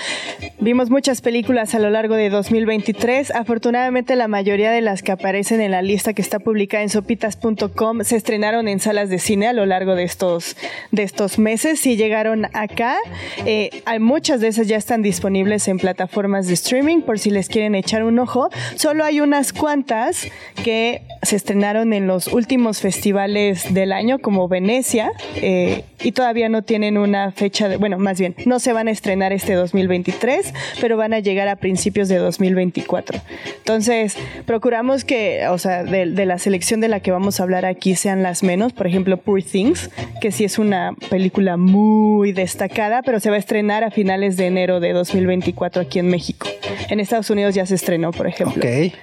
[0.59, 3.31] vimos muchas películas a lo largo de 2023.
[3.31, 8.03] Afortunadamente la mayoría de las que aparecen en la lista que está publicada en sopitas.com
[8.03, 10.55] se estrenaron en salas de cine a lo largo de estos,
[10.91, 12.97] de estos meses y llegaron acá.
[13.45, 17.75] Eh, muchas de esas ya están disponibles en plataformas de streaming por si les quieren
[17.75, 18.49] echar un ojo.
[18.75, 20.27] Solo hay unas cuantas
[20.63, 26.61] que se estrenaron en los últimos festivales del año como Venecia eh, y todavía no
[26.61, 31.13] tienen una fecha bueno, más bien, no se van a estrenar este 2023, pero van
[31.13, 33.19] a llegar a principios de 2024.
[33.57, 37.95] Entonces, procuramos que, o sea, de la selección de la que vamos a hablar aquí
[37.95, 39.89] sean las menos, por ejemplo, Poor Things,
[40.21, 44.47] que sí es una película muy destacada, pero se va a estrenar a finales de
[44.47, 46.47] enero de 2024 aquí en México.
[46.89, 48.63] En Estados Unidos ya se estrenó, por ejemplo.
[48.63, 48.93] Ok.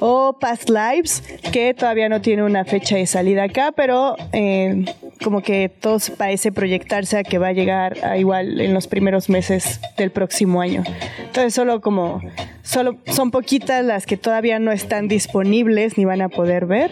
[0.00, 4.84] O Past Lives, que todavía no tiene una fecha de salida acá, pero eh,
[5.22, 9.28] como que todo parece proyectarse a que va a llegar a igual en los primeros
[9.28, 10.82] meses del próximo año.
[11.18, 12.20] Entonces solo como,
[12.62, 16.90] solo son poquitas las que todavía no están disponibles ni van a poder ver,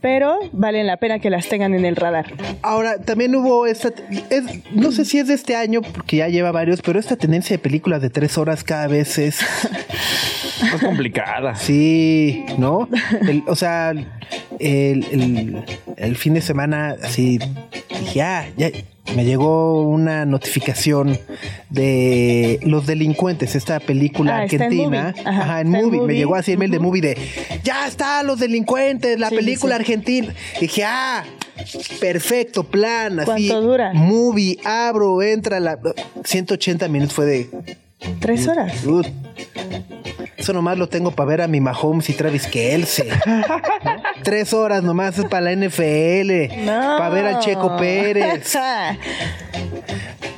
[0.00, 2.32] pero valen la pena que las tengan en el radar.
[2.62, 3.88] Ahora, también hubo esta,
[4.30, 7.54] es- no sé si es de este año, porque ya lleva varios, pero esta tendencia
[7.56, 9.40] de películas de tres horas cada vez es,
[10.74, 11.54] Es complicada.
[11.54, 12.88] sí, ¿no?
[13.28, 14.06] El- o sea, el,
[14.58, 15.64] el-
[15.96, 17.38] el fin de semana, así,
[18.14, 18.70] ya, ya,
[19.16, 21.18] me llegó una notificación
[21.68, 25.14] de Los Delincuentes, esta película Ah, está en argentina.
[25.16, 25.22] Movie.
[25.28, 25.98] Ajá, Ajá, en está en movie.
[25.98, 26.16] Me Movie.
[26.16, 27.18] llegó así el mail de movie de,
[27.64, 29.80] ya está Los Delincuentes, la Sí, película sí.
[29.80, 30.34] argentina.
[30.60, 31.24] Dije, ah,
[32.00, 33.26] perfecto plan, así.
[33.48, 33.92] ¿Cuánto dura?
[33.94, 35.78] Movie, abro, entra la
[36.24, 37.50] 180 minutos fue de
[38.20, 38.72] Tres horas.
[40.36, 43.08] Eso nomás lo tengo para ver a mi Mahomes y Travis Kelce.
[44.22, 46.64] Tres horas nomás es para la NFL.
[46.64, 46.96] No.
[46.98, 48.56] Para ver al Checo Pérez.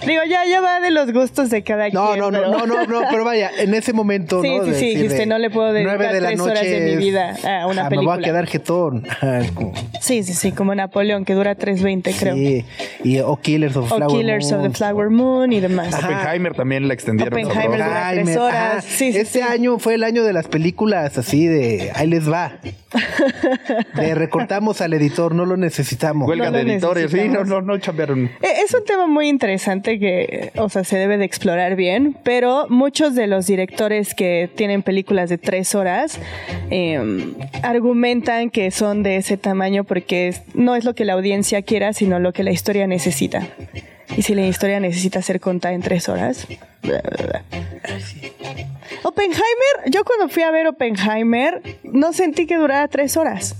[0.07, 2.19] Digo, ya, ya va de los gustos de cada No, quien.
[2.21, 4.65] no, no, pero- no, no, no, pero vaya, en ese momento, Sí, ¿no?
[4.65, 6.71] sí, De sí, decir dijiste, de no le puedo dedicar nueve de tres horas de
[6.81, 8.15] noche mi vida a una ah, Me voy película.
[8.15, 9.07] a quedar jetón.
[9.55, 12.35] Como- Sí, sí, sí, como Napoleón, que dura 3.20, creo.
[12.35, 12.65] Sí,
[13.05, 14.75] y o Killers of the O Flower Killers of the Moon.
[14.75, 15.95] Flower Moon y demás.
[15.95, 16.09] Ajá.
[16.09, 17.33] Oppenheimer también la extendieron.
[17.45, 18.85] Oppenheimer dura tres horas.
[18.85, 19.45] Sí, sí, este sí.
[19.49, 22.59] año fue el año de las películas así de ahí les va.
[23.95, 26.29] Le recortamos al editor, no lo necesitamos.
[26.29, 27.11] Huelga No de editores.
[27.11, 28.27] Sí, no, no, no chambearon.
[28.27, 32.67] Eh, Es un tema muy interesante que, o sea, se debe de explorar bien, pero
[32.69, 36.19] muchos de los directores que tienen películas de tres horas
[36.71, 41.93] eh, argumentan que son de ese tamaño porque no es lo que la audiencia quiera,
[41.93, 43.47] sino lo que la historia necesita.
[44.17, 46.47] Y si la historia necesita ser contada en tres horas.
[49.03, 53.57] Oppenheimer, yo cuando fui a ver Oppenheimer no sentí que durara tres horas.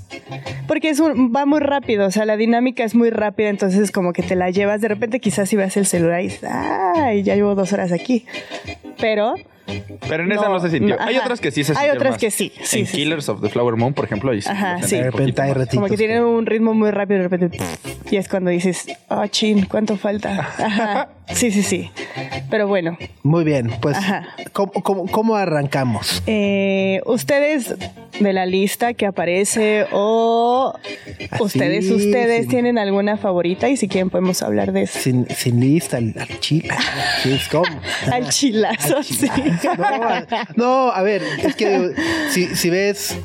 [0.69, 4.23] Porque es va muy rápido, o sea, la dinámica es muy rápida, entonces como que
[4.23, 4.81] te la llevas.
[4.81, 8.27] De repente quizás si ves el celular y dices, ay, ya llevo dos horas aquí.
[9.01, 9.35] Pero
[10.09, 10.97] Pero en esa no se sintió.
[10.97, 12.21] no, Hay otras que sí se Hay sintieron otras más.
[12.21, 14.41] que sí, sí, en sí, Killers of the Flower Moon, por ejemplo, ahí.
[14.47, 14.97] Ajá, sí.
[14.97, 17.59] De repente hay ratitos como que tienen un ritmo muy rápido, de repente,
[18.11, 20.33] y es cuando dices, oh, chin, ¿cuánto falta?
[20.59, 21.09] Ajá.
[21.35, 21.91] Sí, sí, sí.
[22.51, 23.97] Pero bueno, Muy bien, pues.
[24.53, 26.23] ¿cómo, cómo, cómo arrancamos?
[26.27, 27.75] Eh, ustedes
[28.21, 30.75] de la lista que aparece o
[31.31, 34.99] Así, ustedes, ustedes sin- tienen alguna favorita y si quieren podemos hablar de eso.
[35.01, 36.69] Sin, sin lista, al, al chile.
[37.23, 37.39] Sí.
[38.13, 39.29] Al chilazo, Al sí.
[39.29, 39.75] chilazo.
[39.77, 41.93] No, a- no, a ver, es que
[42.31, 43.17] si, si ves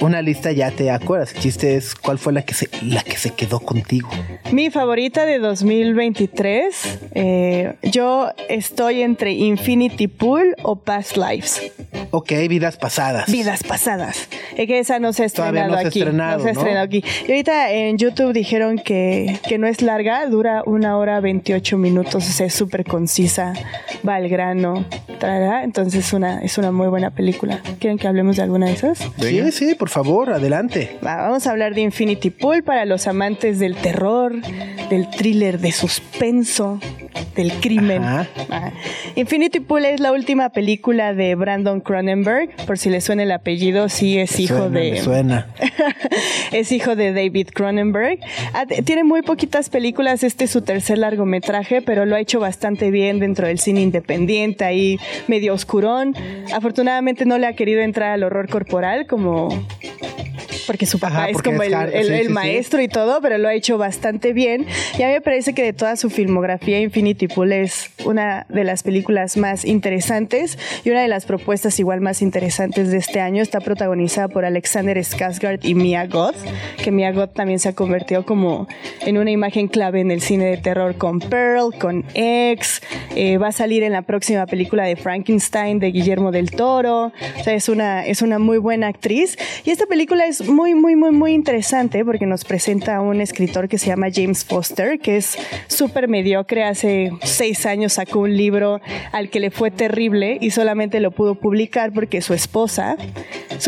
[0.00, 1.32] una lista ya te acuerdas.
[1.34, 4.08] El chiste es cuál fue la que se, la que se quedó contigo.
[4.52, 11.62] Mi favorita de 2023, eh, yo estoy entre Infinity Pool o Past Lives.
[12.10, 13.30] Ok, vidas pasadas.
[13.30, 14.28] Vidas pasadas.
[14.56, 15.98] Es que esa no se ha Todavía estrenado no se ha aquí.
[16.00, 16.60] estrenado, no se ha ¿no?
[16.60, 17.04] estrenado aquí.
[17.26, 22.16] Y ahorita en YouTube dijeron que, que no es larga, dura una hora 28 minutos,
[22.28, 23.54] o sea, es súper concisa,
[24.06, 24.84] va al grano.
[25.18, 25.64] tarara.
[25.64, 27.60] Entonces una, es una muy buena película.
[27.80, 28.98] ¿Quieren que hablemos de alguna de esas?
[29.20, 30.98] Sí, sí, por favor, adelante.
[31.04, 34.32] Va, vamos a hablar de Infinity Pool para los amantes del terror,
[34.88, 36.80] del thriller de suspenso,
[37.34, 38.02] del crimen.
[38.04, 38.26] Ajá.
[38.50, 38.72] Ah.
[39.14, 42.54] Infinity Pool es la última película de Brandon Cronenberg.
[42.66, 44.90] Por si le suena el apellido, sí es hijo Suena, de.
[44.92, 45.46] me suena.
[46.52, 48.18] es hijo de David Cronenberg.
[48.52, 50.22] Ah, Tiene muy poquitas películas.
[50.22, 54.64] Este es su tercer largometraje, pero lo ha hecho bastante bien dentro del cine independiente,
[54.64, 54.98] ahí
[55.28, 56.14] medio oscurón.
[56.52, 59.48] Afortunadamente no le ha querido entrar al horror corporal como
[60.66, 62.32] porque su papá Ajá, es como es el, hard- el- sí, el sí, sí.
[62.32, 64.66] maestro y todo, pero lo ha hecho bastante bien.
[64.98, 68.64] Y a mí me parece que de toda su filmografía, Infinity Pool es una de
[68.64, 73.42] las películas más interesantes y una de las propuestas igual más interesantes de este año.
[73.42, 76.36] Está protagonizada por Alexander Skarsgård y Mia Goth,
[76.82, 78.66] que Mia Goth también se ha convertido como
[79.00, 82.82] en una imagen clave en el cine de terror con Pearl, con X.
[83.16, 87.12] eh, va a salir en la próxima película de Frankenstein de Guillermo del Toro.
[87.38, 89.36] O sea, es una, es una muy buena actriz.
[89.64, 93.68] Y esta película es muy, muy, muy, muy interesante porque nos presenta a un escritor
[93.68, 95.36] que se llama James Foster, que es
[95.66, 96.62] súper mediocre.
[96.64, 98.80] Hace seis años sacó un libro
[99.12, 102.96] al que le fue terrible y solamente lo pudo publicar porque su esposa,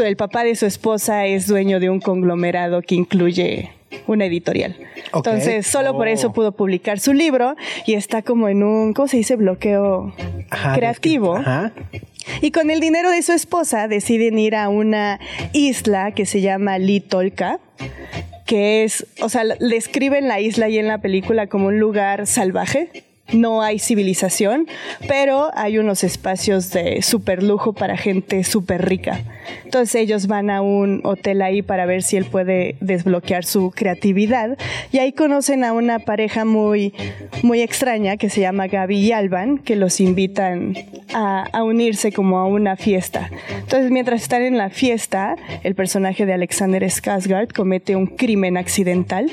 [0.05, 3.76] el papá de su esposa es dueño de un conglomerado que incluye
[4.07, 4.77] una editorial.
[5.15, 6.11] Entonces, solo por Oh.
[6.11, 9.37] eso pudo publicar su libro y está como en un, ¿cómo se dice?
[9.37, 10.15] Bloqueo
[10.51, 11.37] Ajá, creativo.
[11.37, 11.73] Ajá.
[12.41, 15.21] Y con el dinero de su esposa deciden ir a una
[15.53, 17.61] isla que se llama Litolka,
[18.47, 23.05] que es, o sea, describen la isla y en la película como un lugar salvaje.
[23.33, 24.67] No hay civilización,
[25.09, 29.21] pero hay unos espacios de super lujo para gente súper rica.
[29.65, 34.57] Entonces ellos van a un hotel ahí para ver si él puede desbloquear su creatividad
[34.93, 36.95] y ahí conocen a una pareja muy,
[37.43, 40.77] muy extraña que se llama Gaby y Alban, que los invitan
[41.13, 43.31] a, a unirse como a una fiesta.
[43.59, 49.31] Entonces mientras están en la fiesta, el personaje de Alexander Skarsgård comete un crimen accidental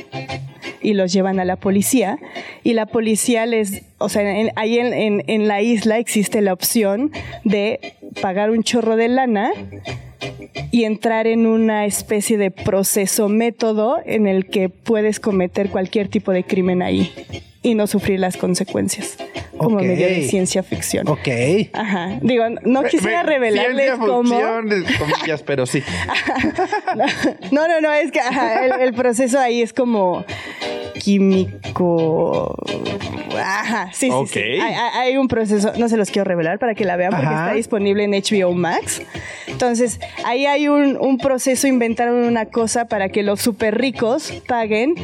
[0.82, 2.18] y los llevan a la policía.
[2.64, 6.54] Y la policía les, o sea, en- ahí en, en- en la isla existe la
[6.54, 7.12] opción
[7.44, 9.52] de pagar un chorro de lana
[10.72, 16.32] y entrar en una especie de proceso método en el que puedes cometer cualquier tipo
[16.32, 17.12] de crimen ahí
[17.62, 19.18] y no sufrir las consecuences
[19.58, 21.08] como medio de ciencia ficción.
[21.08, 21.28] Ok.
[21.74, 22.20] Ajá.
[22.22, 24.40] Digo, no quisiera revelarles cómo.
[25.00, 25.82] comillas, pero sí.
[27.52, 30.26] No, no, no, es que ajá, el, el proceso ahí es como
[31.04, 32.56] químico.
[33.38, 34.28] Ajá, sí, sí, Ok.
[34.30, 34.40] sí.
[34.40, 37.46] Hay, un proceso, no se los quiero revelar para que la vean porque Ajá.
[37.46, 39.02] está disponible en HBO Max.
[39.48, 44.96] Entonces, ahí hay un, un proceso, inventaron una cosa para que los súper ricos paguen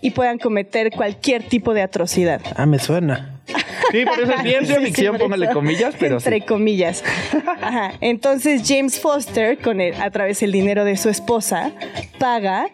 [0.00, 2.40] y puedan cometer cualquier tipo de atrocidad.
[2.56, 3.40] Ah, me suena.
[3.90, 6.46] Sí, por eso es ciencia Sí, ficción, póngale comillas, pero Entre sí.
[6.46, 7.04] comillas.
[7.60, 7.92] Ajá.
[8.00, 11.72] Entonces James Foster, con el, a través del dinero de su esposa,
[12.18, 12.68] paga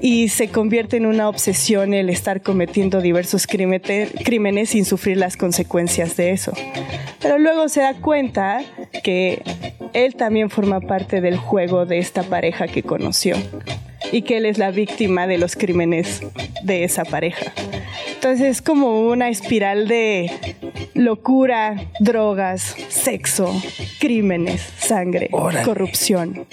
[0.00, 6.16] y se convierte en una obsesión el estar cometiendo diversos crímenes sin sufrir las consecuencias
[6.16, 6.52] de eso.
[7.20, 8.60] Pero luego se da cuenta
[9.04, 9.42] que
[9.92, 13.36] él también forma parte del juego de esta pareja que conoció
[14.10, 16.22] y que él es la víctima de los crímenes
[16.62, 17.52] de esa pareja.
[18.22, 20.30] Entonces es como una espiral de
[20.94, 23.52] locura, drogas, sexo,
[23.98, 25.64] crímenes, sangre, Órale.
[25.64, 26.46] corrupción.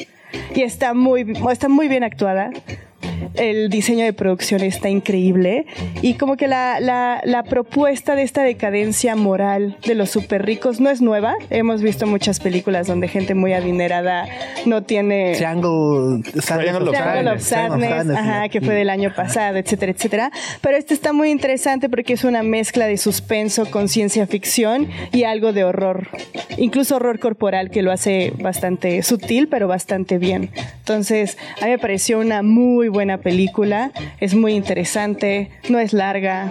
[0.55, 2.49] Y está muy, está muy bien actuada.
[3.35, 5.65] El diseño de producción está increíble
[6.01, 10.79] y como que la, la- la propuesta de esta decadencia moral de los super ricos
[10.79, 11.35] no es nueva.
[11.49, 14.27] Hemos visto muchas películas donde gente muy adinerada
[14.65, 15.33] no tiene...
[15.35, 20.31] Triangle, Triangle of Triangle of Sadness, Sadness, ajá, que fue del año pasado, etcétera, etcétera.
[20.61, 25.23] Pero este está muy interesante porque es una mezcla de suspenso con ciencia ficción y
[25.23, 26.07] algo de horror,
[26.57, 30.49] incluso horror corporal que lo hace bastante sutil, pero bastante bien.
[30.79, 36.49] Entonces, a mí me pareció una muy buena película, es muy interesante, no es larga.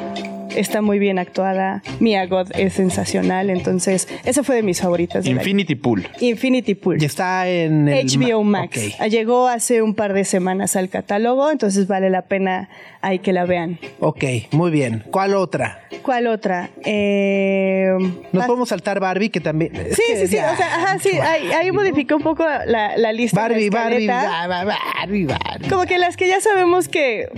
[0.57, 1.83] Está muy bien actuada.
[2.01, 3.51] Mia God es sensacional.
[3.51, 5.25] Entonces, esa fue de mis favoritas.
[5.27, 6.09] Infinity Pool.
[6.21, 7.01] Infinity Pool.
[7.01, 8.81] Y está en el HBO ma- Max.
[8.99, 12.71] Ah, Llegó hace un par de semanas al catálogo, entonces vale la pena
[13.03, 13.79] ahí que la vean.
[14.01, 15.05] Ok, muy bien.
[15.11, 15.83] ¿Cuál otra?
[16.03, 16.71] ¿Cuál otra?
[16.85, 17.93] Eh,
[18.33, 19.77] Nos ah, podemos saltar Barbie, que también.
[19.77, 20.37] es Sí, que sí, sí.
[20.37, 21.11] ya- O sea, ajá, sí.
[21.21, 23.41] Ahí, ahí modificó un poco la, la lista.
[23.41, 24.47] Barbie, de la Barbie, escaleta.
[24.49, 25.69] ba- ba- Barbie, Barbie.
[25.69, 27.29] Como que las que ya sabemos que.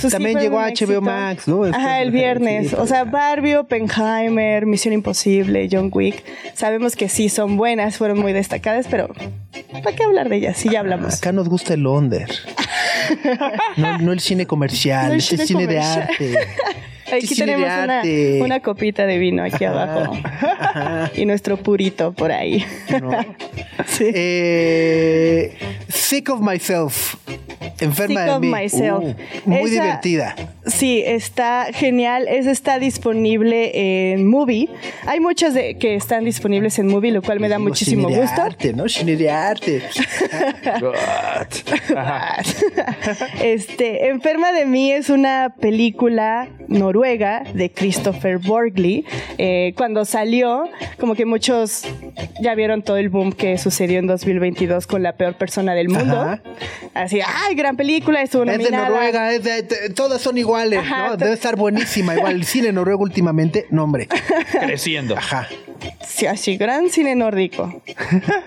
[0.00, 1.00] pues, También llegó a HBO.
[1.00, 1.64] Max, ¿no?
[1.64, 2.72] Ajá, es- el viernes.
[2.74, 3.04] o sea.
[3.04, 6.22] Barbie, Oppenheimer, Misión Imposible, John Wick.
[6.54, 9.08] Sabemos que sí son buenas, fueron muy destacadas, pero
[9.82, 10.56] ¿para qué hablar de ellas?
[10.58, 11.16] Sí, ya hablamos.
[11.18, 12.28] Acá nos gusta el under.
[13.76, 16.02] No, no el cine comercial, No el cine cine de comercial.
[16.08, 16.34] arte.
[17.12, 17.84] Aquí cine de tenemos
[18.38, 20.12] una, una copita de vino aquí abajo.
[21.16, 22.64] Y nuestro purito por ahí.
[23.86, 24.04] Sí.
[24.14, 25.56] Eh,
[25.88, 27.16] Sick of Myself.
[27.80, 28.52] Enferma Sick de mí.
[28.52, 29.04] Myself.
[29.04, 29.14] Uh,
[29.50, 30.34] muy Esa- divertida.
[30.70, 32.26] Sí, está genial.
[32.28, 34.68] Esa está disponible en Movie.
[35.06, 38.26] Hay muchas de, que están disponibles en Movie, lo cual me da muchísimo cine de
[38.26, 38.42] gusto.
[38.42, 38.88] arte, ¿no?
[38.88, 39.82] Cine de arte.
[43.42, 49.04] Este, Enferma de mí es una película noruega de Christopher Borgli.
[49.38, 51.82] Eh, cuando salió, como que muchos
[52.40, 56.20] ya vieron todo el boom que sucedió en 2022 con la peor persona del mundo.
[56.20, 56.42] Ajá.
[56.94, 58.88] Así, ay, gran película, estuvo Es de nominada.
[58.90, 61.10] Noruega, es de- de- todas son iguales, Ajá, ¿no?
[61.12, 62.14] to- Debe estar buenísima.
[62.14, 64.08] Igual el cine noruego últimamente, no, hombre.
[64.60, 65.16] Creciendo.
[65.16, 65.48] Ajá.
[66.06, 67.80] Sí, así, gran cine nórdico.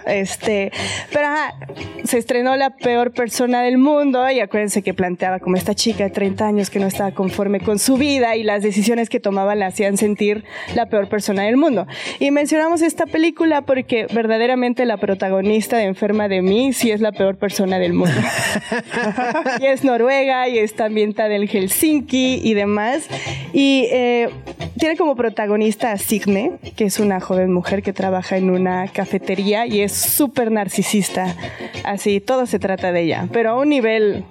[0.06, 0.72] este,
[1.12, 1.56] pero ajá,
[2.04, 6.10] se estrenó La peor persona del mundo y acuérdense que planteaba como esta chica de
[6.12, 9.68] 30 años que no estaba conforme con su vida y las decisiones que tomaba la
[9.68, 10.44] hacían sentir
[10.76, 11.88] la peor persona del mundo.
[12.20, 17.12] Y mencionamos esta película porque verdaderamente la protagonista de Enferma de mí sí es la
[17.14, 18.14] peor persona del mundo.
[19.60, 23.08] y es noruega y está ambientada en Helsinki y demás.
[23.54, 24.30] Y eh,
[24.78, 29.66] tiene como protagonista a Signe, que es una joven mujer que trabaja en una cafetería
[29.66, 31.36] y es súper narcisista.
[31.84, 34.26] Así, todo se trata de ella, pero a un nivel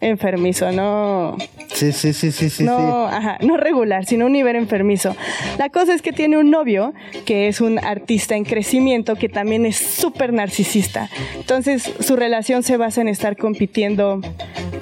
[0.00, 1.36] enfermizo, no,
[1.72, 2.64] Sí, sí, sí, sí, sí.
[2.64, 5.14] no, ajá, no regular, sino a un nivel enfermizo.
[5.58, 6.94] La cosa es que tiene un novio
[7.24, 11.10] que es un artista en crecimiento que también es súper narcisista.
[11.36, 14.20] Entonces, su relación se basa en estar compitiendo.
[14.22, 14.28] sí.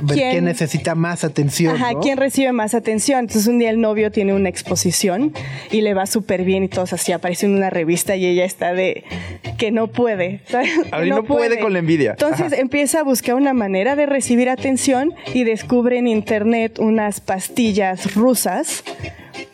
[0.02, 1.74] Ver quién necesita más atención.
[1.76, 2.00] Ajá, ¿no?
[2.00, 3.20] ¿quién recibe más atención?
[3.20, 5.32] Entonces un día el novio tiene una exposición
[5.70, 8.74] y le va súper bien y todos así aparece en una revista y ella está
[8.74, 9.04] de
[9.56, 10.40] que no puede.
[10.48, 10.70] ¿sabes?
[10.92, 12.10] A ver, no puede con la envidia.
[12.12, 12.56] Entonces Ajá.
[12.56, 14.93] empieza a buscar una manera de recibir atención
[15.32, 18.84] y descubre en internet unas pastillas rusas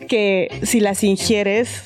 [0.07, 1.83] que si las ingieres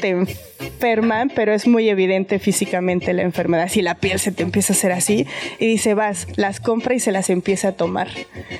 [0.00, 0.26] te
[0.60, 3.68] enferman, pero es muy evidente físicamente la enfermedad.
[3.68, 5.26] Si la piel se te empieza a hacer así
[5.58, 8.08] y dice, vas, las compra y se las empieza a tomar.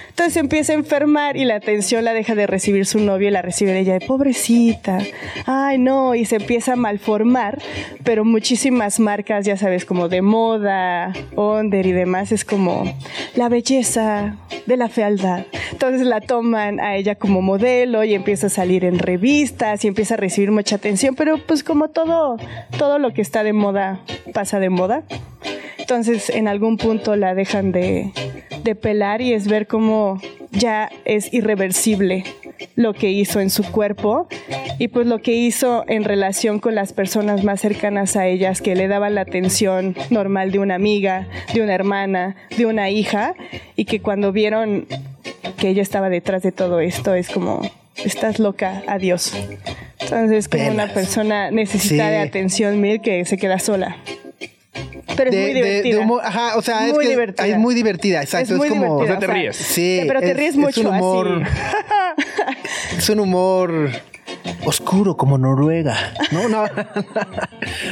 [0.08, 3.42] Entonces empieza a enfermar y la atención la deja de recibir su novio y la
[3.42, 4.98] recibe ella de pobrecita.
[5.46, 7.58] Ay, no, y se empieza a malformar,
[8.04, 12.84] pero muchísimas marcas, ya sabes, como de moda, Onder y demás, es como
[13.34, 14.36] la belleza
[14.66, 15.46] de la fealdad.
[15.72, 20.14] Entonces la toman a ella como modelo y empieza a salir en revistas y empieza
[20.14, 22.36] a recibir mucha atención, pero pues como todo,
[22.78, 24.00] todo lo que está de moda
[24.32, 25.02] pasa de moda.
[25.78, 28.12] Entonces en algún punto la dejan de,
[28.62, 30.20] de pelar y es ver cómo
[30.52, 32.24] ya es irreversible
[32.76, 34.28] lo que hizo en su cuerpo
[34.78, 38.74] y pues lo que hizo en relación con las personas más cercanas a ellas que
[38.74, 43.34] le daban la atención normal de una amiga, de una hermana, de una hija
[43.76, 44.86] y que cuando vieron
[45.58, 47.60] que ella estaba detrás de todo esto es como
[47.96, 49.32] estás loca, adiós.
[50.00, 52.10] Entonces es como una persona necesita Sí.
[52.10, 53.96] de atención mil que se queda sola.
[55.16, 56.00] Pero es De- muy de- de divertida.
[56.00, 57.46] humor- ajá, o sea, es Muy que divertida.
[57.46, 58.52] es muy divertida, exacto.
[58.54, 58.82] Es muy como.
[59.00, 59.56] divertida, O sea, te ríes.
[59.56, 61.52] Sí, pero te es- ríes es mucho un humor, así.
[62.98, 63.90] Es un humor
[64.64, 65.96] oscuro como Noruega.
[66.32, 66.64] No, no.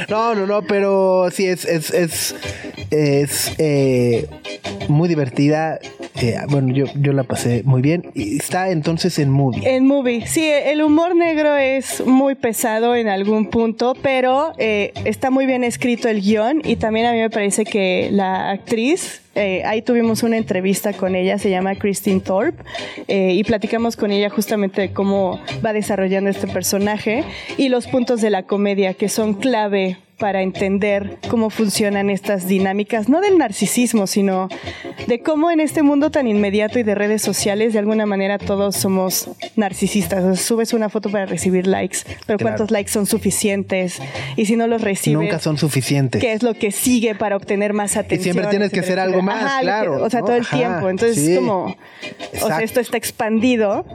[0.09, 2.35] No, no, no, pero sí es, es, es,
[2.89, 4.27] es eh,
[4.87, 5.79] muy divertida.
[6.21, 8.11] Eh, bueno, yo, yo la pasé muy bien.
[8.15, 9.61] Y está entonces en movie.
[9.63, 15.29] En movie, sí, el humor negro es muy pesado en algún punto, pero eh, está
[15.29, 19.63] muy bien escrito el guion y también a mí me parece que la actriz, eh,
[19.65, 22.63] ahí tuvimos una entrevista con ella, se llama Christine Thorpe,
[23.07, 27.23] eh, y platicamos con ella justamente cómo va desarrollando este personaje
[27.57, 33.07] y los puntos de la comedia que son clave para entender cómo funcionan estas dinámicas,
[33.09, 34.49] no del narcisismo, sino
[35.07, 38.75] de cómo en este mundo tan inmediato y de redes sociales, de alguna manera todos
[38.75, 40.23] somos narcisistas.
[40.23, 42.39] O sea, subes una foto para recibir likes, pero Claro.
[42.57, 43.99] ¿cuántos likes son suficientes?
[44.35, 46.21] Y si no los recibes, Nunca son suficientes.
[46.21, 48.33] ¿qué es lo que sigue para obtener más atención?
[48.33, 50.25] siempre tienes que hacer algo más, Ajá, claro, O sea, ¿no?
[50.27, 50.89] todo el Ajá, tiempo.
[50.89, 51.31] Entonces sí.
[51.31, 51.75] es como, o
[52.33, 52.47] Exacto.
[52.47, 53.85] sea, esto está expandido,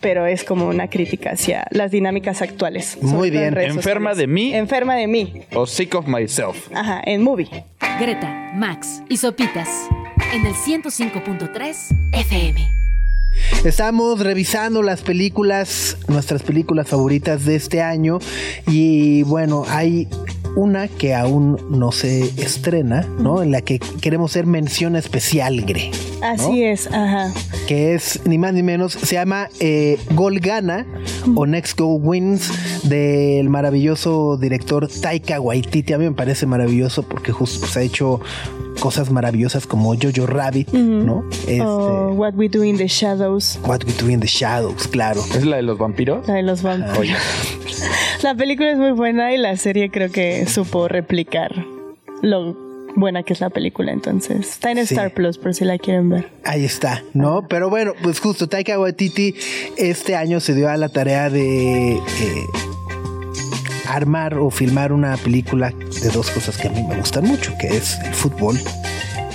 [0.00, 2.96] pero es como una crítica hacia las dinámicas actuales.
[3.02, 3.56] Muy bien.
[3.58, 4.16] Enferma sociales.
[4.18, 4.54] de mí.
[4.54, 5.42] Enferma de mí.
[5.54, 6.70] O Sick of Myself.
[6.72, 7.48] Ajá, en movie.
[7.98, 9.68] Greta, Max y Sopitas
[10.32, 12.72] en el 105.3 FM.
[13.64, 18.20] Estamos revisando las películas, nuestras películas favoritas de este año.
[18.68, 20.06] Y bueno, hay
[20.56, 23.42] una que aún no se estrena, ¿no?
[23.42, 25.90] En la que queremos hacer mención especial, Gre.
[26.20, 26.26] ¿no?
[26.26, 27.32] Así es, ajá.
[27.66, 30.86] que es ni más ni menos, se llama eh, Gol Gana
[31.34, 32.50] o Next Goal Wins
[32.84, 35.92] del maravilloso director Taika Waititi.
[35.92, 38.20] A mí me parece maravilloso porque justo pues, ha hecho
[38.80, 41.24] cosas maravillosas como Jojo Rabbit, ¿no?
[41.46, 45.20] Este, O What We Do in the Shadows, What We Do in the Shadows, claro.
[45.34, 46.26] ¿Es la de los vampiros?
[46.28, 47.18] la de los vampiros.
[48.22, 51.52] La película es muy buena y la serie creo que supo replicar
[52.22, 52.56] lo
[52.96, 53.92] buena que es la película.
[53.92, 54.94] Entonces, está en Sí.
[54.94, 56.30] Star Plus por si la quieren ver.
[56.44, 57.46] Ahí está, ¿no?
[57.48, 59.34] Pero bueno, pues justo Taika Waititi
[59.76, 62.00] este año se dio a la tarea de eh,
[63.88, 65.72] armar o filmar una película
[66.02, 68.58] de dos cosas que a mí me gustan mucho, que es el fútbol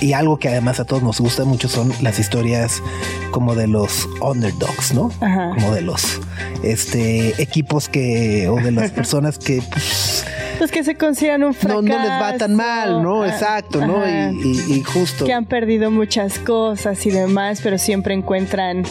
[0.00, 2.82] y algo que además a todos nos gusta mucho son las historias
[3.30, 5.12] como de los underdogs, ¿no?
[5.20, 5.50] Ajá.
[5.54, 6.20] Como de los
[6.62, 10.19] este equipos que o de las personas que pues,
[10.60, 11.82] Pues que se consideran un no, fracaso.
[11.82, 13.22] no les va tan mal, ¿no?
[13.22, 14.06] Ah, Exacto, ¿no?
[14.06, 15.24] Y, y- y justo.
[15.24, 18.82] que han perdido muchas cosas y demás, pero siempre encuentran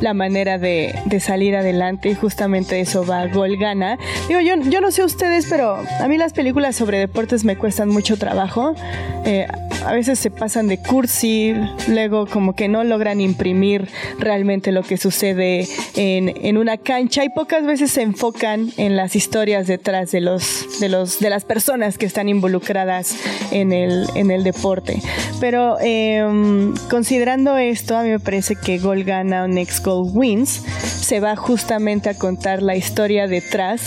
[0.00, 3.98] la manera de, de salir adelante y justamente eso va Gol Gana.
[4.28, 7.88] Digo, yo, yo no sé ustedes, pero a mí las películas sobre deportes me cuestan
[7.88, 8.76] mucho trabajo.
[9.24, 9.48] Eh,
[9.84, 11.54] a veces se pasan de cursi,
[11.88, 17.28] luego como que no logran imprimir realmente lo que sucede en, en una cancha y
[17.28, 21.98] pocas veces se enfocan en las historias detrás de los de los de las personas
[21.98, 23.16] que están involucradas
[23.50, 25.00] en el, en el deporte.
[25.40, 30.62] Pero em, considerando esto, a mí me parece que Goal Gana o Next Goal Wins
[30.82, 33.82] se va justamente a contar la historia detrás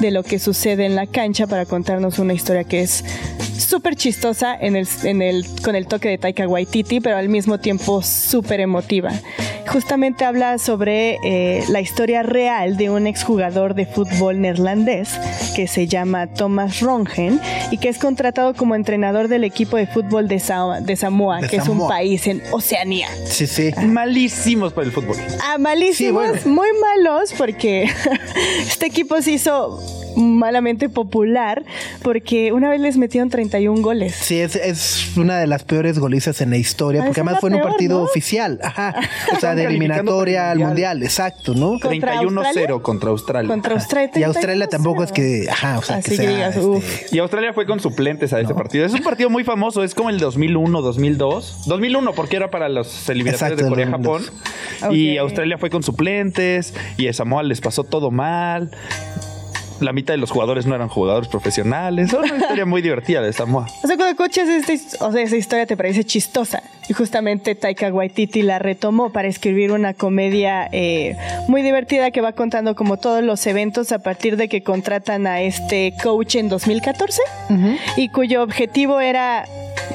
[0.00, 3.04] de lo que sucede en la cancha para contarnos una historia que es
[3.60, 7.58] súper chistosa en el, en el, con el toque de Taika Waititi, pero al mismo
[7.58, 9.12] tiempo súper emotiva.
[9.68, 15.10] Justamente habla sobre eh, la historia real de un exjugador de fútbol neerlandés
[15.54, 17.40] que se llama Thomas Rongen
[17.70, 21.48] y que es contratado como entrenador del equipo de fútbol de, Sa- de Samoa, De
[21.48, 23.08] que es un país en Oceanía.
[23.26, 23.70] Sí, sí.
[23.86, 25.16] malísimos para el fútbol.
[25.42, 26.40] Ah, malísimos, Sí, bueno.
[26.46, 27.88] muy malos, porque
[28.62, 29.80] este equipo se hizo
[30.16, 31.64] malamente popular
[32.02, 34.14] porque una vez les metieron 31 goles.
[34.14, 37.50] Sí, es, es una de las peores golizas en la historia, Ah, porque además fue
[37.50, 38.04] en un partido ¿no?
[38.04, 38.94] oficial, ajá,
[39.36, 41.02] o sea, de eliminatoria al mundial, Mundial.
[41.02, 41.78] exacto, ¿no?
[41.80, 43.48] ¿Contra 31-0 contra Australia.
[43.48, 44.10] Contra Australia.
[44.14, 44.68] Y Australia 31-0.
[44.70, 47.16] tampoco es que, ajá, o sea, Así que que sea, digas, este.
[47.16, 48.84] Y Australia fue con suplentes a ese partido.
[48.84, 51.62] Es un partido muy famoso, es como el 2001, 2002.
[51.66, 54.22] 2001 porque era para los eliminatorios Exacto, de Corea-Japón.
[54.80, 54.94] 2002.
[54.96, 55.18] Y.
[55.18, 58.70] Australia fue con suplentes y a Samoa les pasó todo mal.
[59.80, 62.08] La mitad de los jugadores no eran jugadores profesionales.
[62.08, 63.66] Es una historia muy divertida de Samoa.
[63.82, 66.62] O sea, cuando escuchas esta, o sea, esa historia te parece chistosa.
[66.88, 71.16] Y justamente Taika Waititi la retomó para escribir una comedia eh,
[71.46, 75.40] muy divertida que va contando como todos los eventos a partir de que contratan a
[75.40, 77.22] este coach en 2014
[77.96, 79.44] y cuyo objetivo era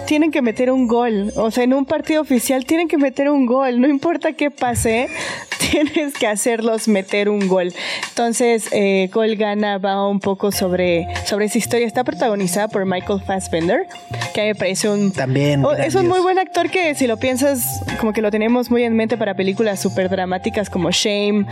[0.06, 1.32] tienen que meter un gol.
[1.36, 3.82] O sea, en un partido oficial tienen que meter un gol.
[3.82, 5.08] No importa qué pase,
[5.72, 7.74] tienes que hacerlos meter un gol.
[8.10, 11.88] Entonces, eh, Gol Gana va un poco sobre, sobre esa historia.
[11.88, 13.88] Está protagonizada por Michael Fassbender,
[14.34, 15.12] que me parece un...
[15.12, 15.66] También.
[15.66, 18.84] Oh, es un muy buen actor que si lo piensas, como que lo tenemos muy
[18.84, 21.46] en mente para películas súper dramáticas como Shame,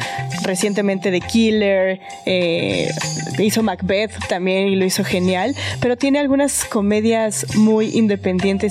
[0.43, 2.91] recientemente The Killer, eh,
[3.39, 8.12] hizo Macbeth también y lo hizo genial, pero tiene algunas comedias muy independientes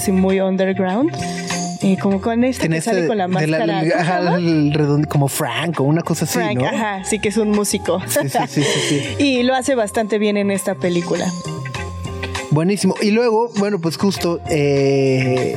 [0.08, 1.10] y muy underground.
[1.84, 3.66] eh, como con este que sale con la la- máscara.
[3.80, 4.36] ¿cómo se ajá, llama?
[4.36, 6.66] el redondo- como Frank o una cosa así, Frank, ¿no?
[6.66, 8.00] ajá, sí que es un músico.
[8.48, 11.26] Sí, y lo hace bastante bien en esta película.
[12.52, 12.94] Buenísimo.
[13.02, 15.56] Y luego, bueno, pues justo eh,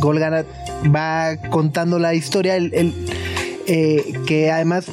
[0.00, 0.44] Golgana
[0.94, 2.94] va contando la historia, el, el,
[3.66, 4.86] eh, que además,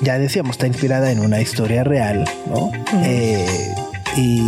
[0.00, 2.70] ya decíamos, está inspirada en una historia real, ¿no?
[3.04, 3.46] Eh,
[4.16, 4.40] y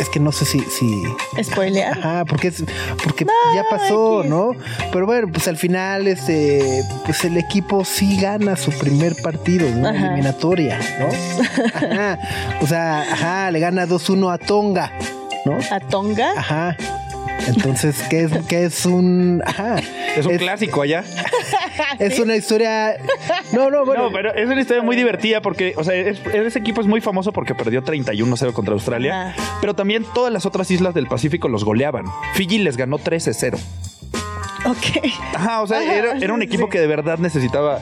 [0.00, 0.60] es que no sé si...
[0.60, 1.04] si
[1.42, 1.98] Spoilear.
[1.98, 2.64] Ajá, porque es
[3.04, 4.30] porque ya pasó, X.
[4.30, 4.52] ¿no?
[4.92, 9.90] Pero bueno, pues al final este pues el equipo sí gana su primer partido una
[9.90, 10.06] Ajá.
[10.06, 11.08] eliminatoria, ¿no?
[11.74, 12.18] Ajá.
[12.62, 14.92] O sea, ajá, le gana 2-1 a Tonga,
[15.44, 15.58] ¿no?
[15.70, 16.32] A Tonga.
[16.36, 16.76] Ajá.
[17.46, 19.76] Entonces, ¿qué es, qué es un ajá?
[20.16, 21.04] Es un clásico allá.
[21.98, 22.96] Es una historia
[23.52, 24.04] No, no, bueno.
[24.04, 27.00] No, pero es una historia muy divertida porque, o sea, es- ese equipo es muy
[27.00, 29.58] famoso porque perdió 31-0 contra Australia, Ah.
[29.60, 32.04] pero también todas las otras islas del Pacífico los goleaban.
[32.34, 33.58] Fiji les ganó 13-0.
[34.66, 35.12] Ok.
[35.34, 36.70] Ajá, o sea, Ajá, era, era un equipo sí.
[36.72, 37.80] que de verdad necesitaba.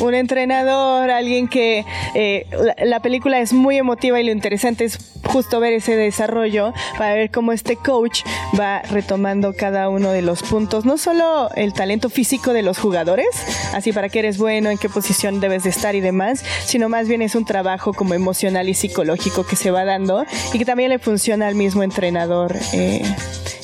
[0.00, 1.84] Un entrenador, alguien que
[2.14, 6.72] eh, la, la película es muy emotiva y lo interesante es justo ver ese desarrollo
[6.96, 8.22] para ver cómo este coach
[8.58, 13.26] va retomando cada uno de los puntos, no solo el talento físico de los jugadores,
[13.74, 17.08] así para qué eres bueno, en qué posición debes de estar y demás, sino más
[17.08, 20.90] bien es un trabajo como emocional y psicológico que se va dando y que también
[20.90, 22.56] le funciona al mismo entrenador.
[22.72, 23.02] Eh,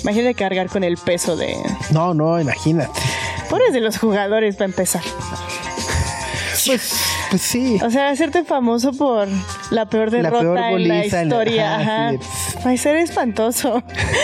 [0.03, 1.57] imagínate cargar con el peso de...
[1.91, 3.01] No, no, imagínate.
[3.49, 5.03] Pobres de los jugadores para empezar.
[6.66, 6.92] Pues,
[7.30, 7.78] pues sí.
[7.84, 9.28] O sea, hacerte famoso por
[9.70, 11.74] la peor derrota en la goliza en la- historia.
[11.78, 12.18] ajá, Ajá.
[12.20, 12.58] sí.
[12.66, 13.82] Va a ser espantoso.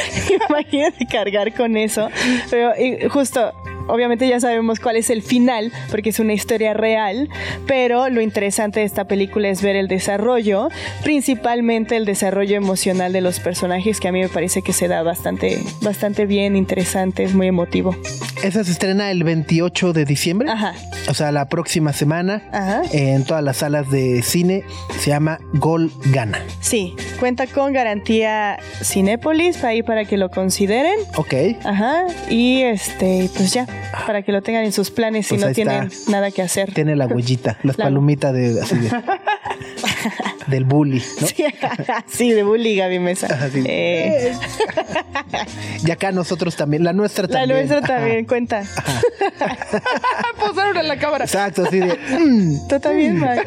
[0.48, 2.08] Imagínate cargar con eso.
[2.50, 3.52] Pero y justo,
[3.88, 7.28] obviamente ya sabemos cuál es el final, porque es una historia real.
[7.66, 10.68] Pero lo interesante de esta película es ver el desarrollo,
[11.02, 15.02] principalmente el desarrollo emocional de los personajes, que a mí me parece que se da
[15.02, 17.96] bastante, bastante bien, interesante, es muy emotivo.
[18.42, 20.48] Esa se estrena el 28 de diciembre.
[20.50, 20.74] Ajá.
[21.08, 22.42] O sea, la próxima semana.
[22.52, 22.82] Ajá.
[22.92, 24.62] En todas las salas de cine.
[24.98, 26.42] Se llama Gol Gana.
[26.60, 30.98] Sí, cuenta con garantía Cinépolis ahí para que lo consideren.
[31.16, 31.34] Ok.
[31.64, 33.66] Ajá, y este, pues ya,
[34.06, 36.10] para que lo tengan en sus planes si Pues no tienen está.
[36.10, 36.72] nada que hacer.
[36.74, 38.90] Tiene la huellita, las La- palomitas de, así de-
[40.46, 41.26] del bully, ¿no?
[41.26, 41.44] Sí,
[42.06, 43.50] sí, de bully, Gaby Mesa.
[43.50, 43.62] Sí.
[43.66, 44.32] Eh,
[45.86, 47.56] Y acá nosotros también, la nuestra la también.
[47.68, 47.86] nuestra Ajá.
[47.86, 48.62] también cuenta.
[50.38, 51.24] Posaron en la cámara.
[51.24, 51.86] Exacto, así de.
[52.18, 52.68] mm.
[52.68, 53.46] Tú también, Mike.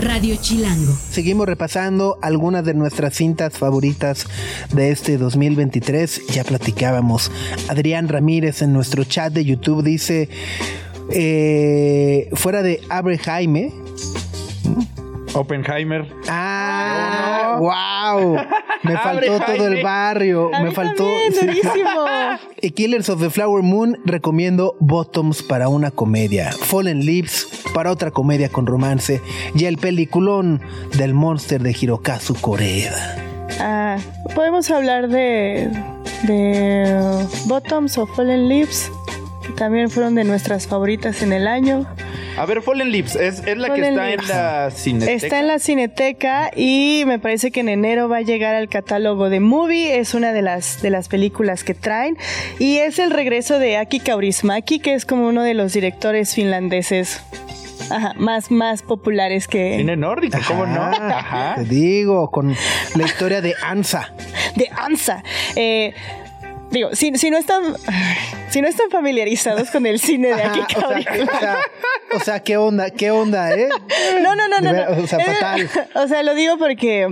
[0.00, 0.96] Radio Chilango.
[1.10, 4.26] Seguimos repasando algunas de nuestras cintas favoritas
[4.72, 6.26] de este 2023.
[6.28, 7.30] Ya platicábamos.
[7.68, 10.28] Adrián Ramírez en nuestro chat de YouTube dice:
[11.10, 13.72] eh, fuera de Abre Jaime.
[15.34, 16.06] Oppenheimer.
[16.28, 18.36] Ah, wow.
[18.82, 20.50] Me faltó todo el barrio.
[20.54, 21.06] A Me mí faltó.
[21.38, 21.62] también.
[22.60, 28.10] Y Killers of the Flower Moon recomiendo Bottoms para una comedia, Fallen Leaves para otra
[28.12, 29.20] comedia con romance
[29.54, 30.60] y el peliculón
[30.96, 33.16] del monster de Hirokazu Koreeda.
[33.60, 33.96] Ah,
[34.34, 35.68] podemos hablar de,
[36.22, 38.90] de uh, Bottoms o Fallen Leaves,
[39.44, 41.84] que también fueron de nuestras favoritas en el año.
[42.36, 44.30] A ver, Fallen Lips, es, es la que está Lips.
[44.30, 45.12] en la cineteca.
[45.12, 49.28] Está en la Cineteca y me parece que en enero va a llegar al catálogo
[49.28, 49.98] de Movie.
[49.98, 52.16] Es una de las, de las películas que traen.
[52.58, 57.20] Y es el regreso de Aki Kaurismäki, que es como uno de los directores finlandeses
[57.90, 60.82] ajá, más, más populares que Cine nórdico, ¿cómo no?
[60.82, 61.54] Ajá, Ajá.
[61.56, 62.54] Te digo, con
[62.94, 64.14] la historia de Ansa.
[64.56, 65.22] de Ansa.
[65.56, 65.94] Eh,
[66.72, 67.76] digo, si, si no están
[68.50, 71.20] si no están familiarizados con el cine de Aki Ajá, o, sea, Kaurismäki.
[71.20, 71.58] o, sea,
[72.16, 72.90] o sea, ¿qué onda?
[72.90, 73.68] ¿Qué onda, eh?
[74.22, 74.72] No, no, no, no.
[74.72, 75.02] no.
[75.02, 75.70] o sea, fatal.
[75.94, 77.08] O sea, lo digo porque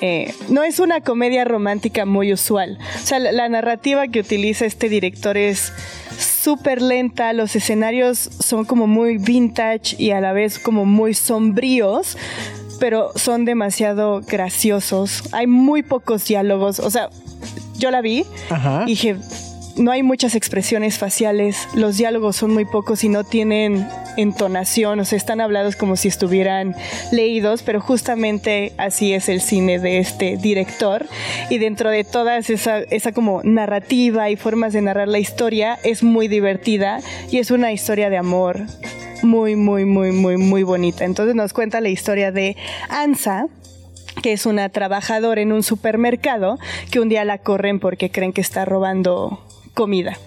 [0.00, 2.78] eh, no es una comedia romántica muy usual.
[2.96, 5.72] O sea, la, la narrativa que utiliza este director es
[6.18, 12.16] súper lenta, los escenarios son como muy vintage y a la vez como muy sombríos,
[12.80, 15.22] pero son demasiado graciosos.
[15.32, 16.80] Hay muy pocos diálogos.
[16.80, 17.10] O sea,
[17.84, 18.84] yo la vi Ajá.
[18.86, 19.16] y dije,
[19.76, 25.04] no hay muchas expresiones faciales, los diálogos son muy pocos y no tienen entonación, o
[25.04, 26.74] sea, están hablados como si estuvieran
[27.12, 31.06] leídos, pero justamente así es el cine de este director.
[31.50, 36.02] Y dentro de toda esa, esa como narrativa y formas de narrar la historia, es
[36.02, 38.62] muy divertida y es una historia de amor
[39.22, 41.04] muy, muy, muy, muy, muy bonita.
[41.04, 42.56] Entonces nos cuenta la historia de
[42.88, 43.48] Ansa,
[44.22, 46.58] que es una trabajadora en un supermercado,
[46.90, 49.44] que un día la corren porque creen que está robando
[49.74, 50.18] comida.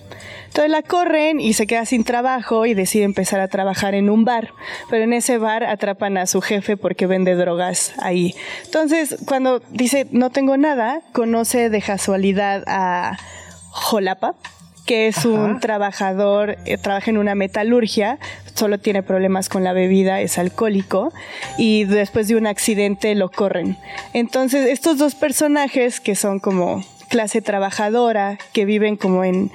[0.47, 4.25] Entonces la corren y se queda sin trabajo y decide empezar a trabajar en un
[4.25, 4.53] bar.
[4.89, 8.33] Pero en ese bar atrapan a su jefe porque vende drogas ahí.
[8.65, 13.17] Entonces, cuando dice no tengo nada, conoce de casualidad a
[13.69, 14.33] Jolapa,
[14.87, 18.17] que es un trabajador, eh, trabaja en una metalurgia,
[18.55, 21.13] solo tiene problemas con la bebida, es alcohólico
[21.59, 23.77] y después de un accidente lo corren.
[24.13, 29.51] Entonces, estos dos personajes que son como clase trabajadora, que viven como en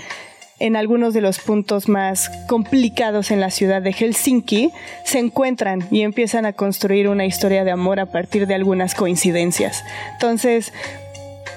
[0.58, 4.70] en algunos de los puntos más complicados en la ciudad de Helsinki,
[5.04, 9.82] se encuentran y empiezan a construir una historia de amor a partir de algunas coincidencias.
[10.12, 10.72] Entonces,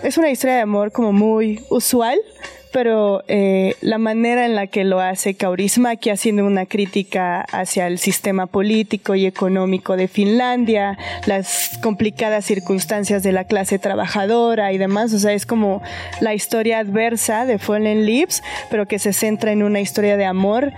[0.01, 2.17] es una historia de amor como muy usual,
[2.75, 7.99] pero eh, la manera en la que lo hace Kaurismäki haciendo una crítica hacia el
[7.99, 15.13] sistema político y económico de Finlandia, las complicadas circunstancias de la clase trabajadora y demás,
[15.13, 15.81] o sea, es como
[16.19, 20.73] la historia adversa de Fallen Leaves, pero que se centra en una historia de amor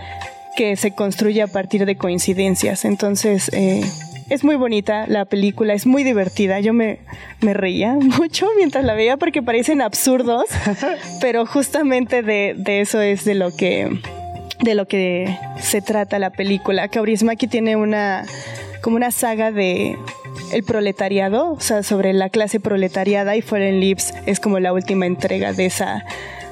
[0.56, 2.86] que se construye a partir de coincidencias.
[2.86, 3.82] Entonces, eh,
[4.30, 6.60] es muy bonita la película, es muy divertida.
[6.60, 7.00] Yo me,
[7.42, 10.46] me reía mucho mientras la veía porque parecen absurdos,
[11.22, 14.00] pero justamente de, de, eso es de lo que
[14.62, 16.88] de lo que se trata la película.
[16.88, 18.26] Kaurismäki tiene una
[18.82, 19.98] como una saga de
[20.52, 25.06] el proletariado, o sea, sobre la clase proletariada y Fallen Leaves es como la última
[25.06, 26.06] entrega de esa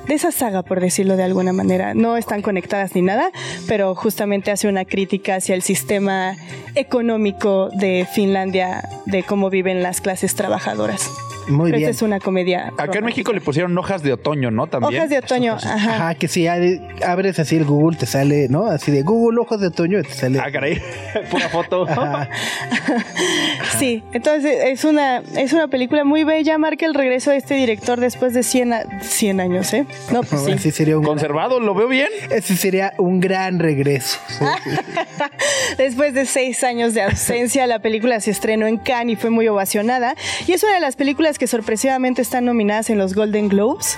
[0.08, 1.94] de esa saga, por decirlo de alguna manera.
[1.94, 3.32] No están conectadas ni nada,
[3.68, 6.36] pero justamente hace una crítica hacia el sistema
[6.76, 11.10] económico de Finlandia, de cómo viven las clases trabajadoras.
[11.48, 11.84] Muy bien.
[11.84, 12.74] Esta es una comedia.
[12.78, 14.68] Acá en México le pusieron hojas de otoño, ¿no?
[14.68, 14.96] También.
[14.96, 15.96] Hojas de otoño, ajá.
[15.96, 18.68] Ajá, que si abres así el Google te sale, ¿no?
[18.68, 20.40] Así de Google hojas de otoño te sale.
[20.40, 20.82] Ah, caray.
[21.32, 21.88] Pura foto.
[23.80, 26.58] sí, entonces es una, es una película muy bella.
[26.58, 29.86] Marca el regreso de este director después de 100, 100 años, ¿eh?
[30.12, 30.52] No, pues sí.
[30.52, 32.10] Así sería un Conservado, ¿lo veo bien?
[32.30, 34.20] Ese sería un gran regreso.
[35.78, 39.48] Después de seis años de ausencia, la película se estrenó en Cannes y fue muy
[39.48, 40.16] ovacionada.
[40.48, 43.98] Y es una de las películas que sorpresivamente están nominadas en los Golden Globes.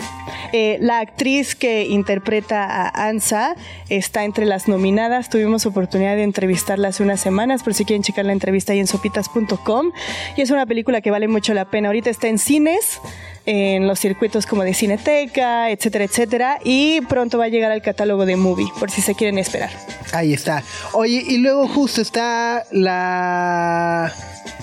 [0.53, 3.55] Eh, la actriz que interpreta a Ansa
[3.89, 5.29] está entre las nominadas.
[5.29, 8.87] Tuvimos oportunidad de entrevistarla hace unas semanas, por si quieren checar la entrevista ahí en
[8.87, 9.91] sopitas.com.
[10.35, 11.89] Y es una película que vale mucho la pena.
[11.89, 12.99] Ahorita está en cines
[13.45, 16.59] en los circuitos como de Cineteca, etcétera, etcétera.
[16.63, 19.71] Y pronto va a llegar al catálogo de Movie, por si se quieren esperar.
[20.13, 20.63] Ahí está.
[20.93, 24.13] Oye, y luego justo está la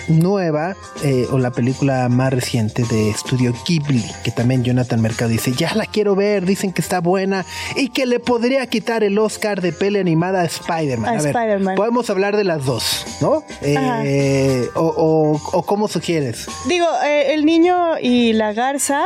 [0.09, 5.53] nueva eh, o la película más reciente de Estudio Ghibli, que también Jonathan Mercado dice,
[5.53, 7.45] ya la quiero ver, dicen que está buena
[7.77, 11.15] y que le podría quitar el Oscar de peli animada a Spider-Man.
[11.15, 11.75] A, Spider-Man.
[11.77, 13.45] Podemos hablar de las dos, ¿no?
[13.63, 16.47] Eh, o, o, o, cómo sugieres.
[16.69, 19.05] Digo, eh, El niño y la garza,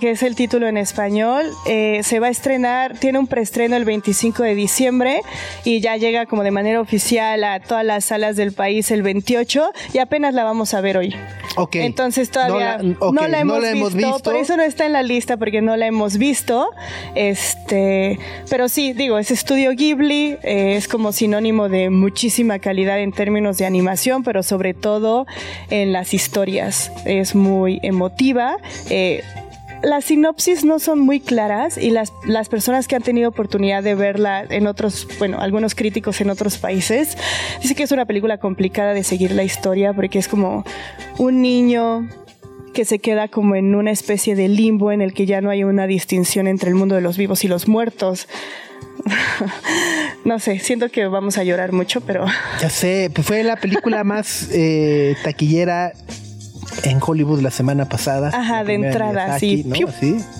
[0.00, 3.84] que es el título en español, eh, se va a estrenar, tiene un preestreno el
[3.84, 5.22] 25 de diciembre
[5.64, 9.72] y ya llega como de manera oficial a todas las salas del país el 28
[9.94, 11.14] y apenas la vamos a ver hoy.
[11.56, 11.76] Ok.
[11.76, 14.62] Entonces todavía no la, okay, no la, hemos, no la visto, visto, por eso no
[14.62, 16.70] está en la lista porque no la hemos visto.
[17.14, 18.18] Este,
[18.50, 23.58] pero sí, digo, es estudio Ghibli, eh, es como sinónimo de muchísima calidad en términos
[23.58, 25.26] de animación, pero sobre todo
[25.70, 26.92] en las historias.
[27.04, 28.58] Es muy emotiva.
[28.90, 29.22] Eh,
[29.82, 33.94] las sinopsis no son muy claras y las, las personas que han tenido oportunidad de
[33.94, 37.16] verla en otros, bueno, algunos críticos en otros países,
[37.62, 40.64] dicen que es una película complicada de seguir la historia porque es como
[41.18, 42.08] un niño
[42.74, 45.64] que se queda como en una especie de limbo en el que ya no hay
[45.64, 48.28] una distinción entre el mundo de los vivos y los muertos.
[50.24, 52.26] no sé, siento que vamos a llorar mucho, pero...
[52.60, 55.92] Ya sé, pues fue la película más eh, taquillera
[56.84, 58.30] en Hollywood la semana pasada.
[58.32, 59.66] Ajá, de entrada, sí.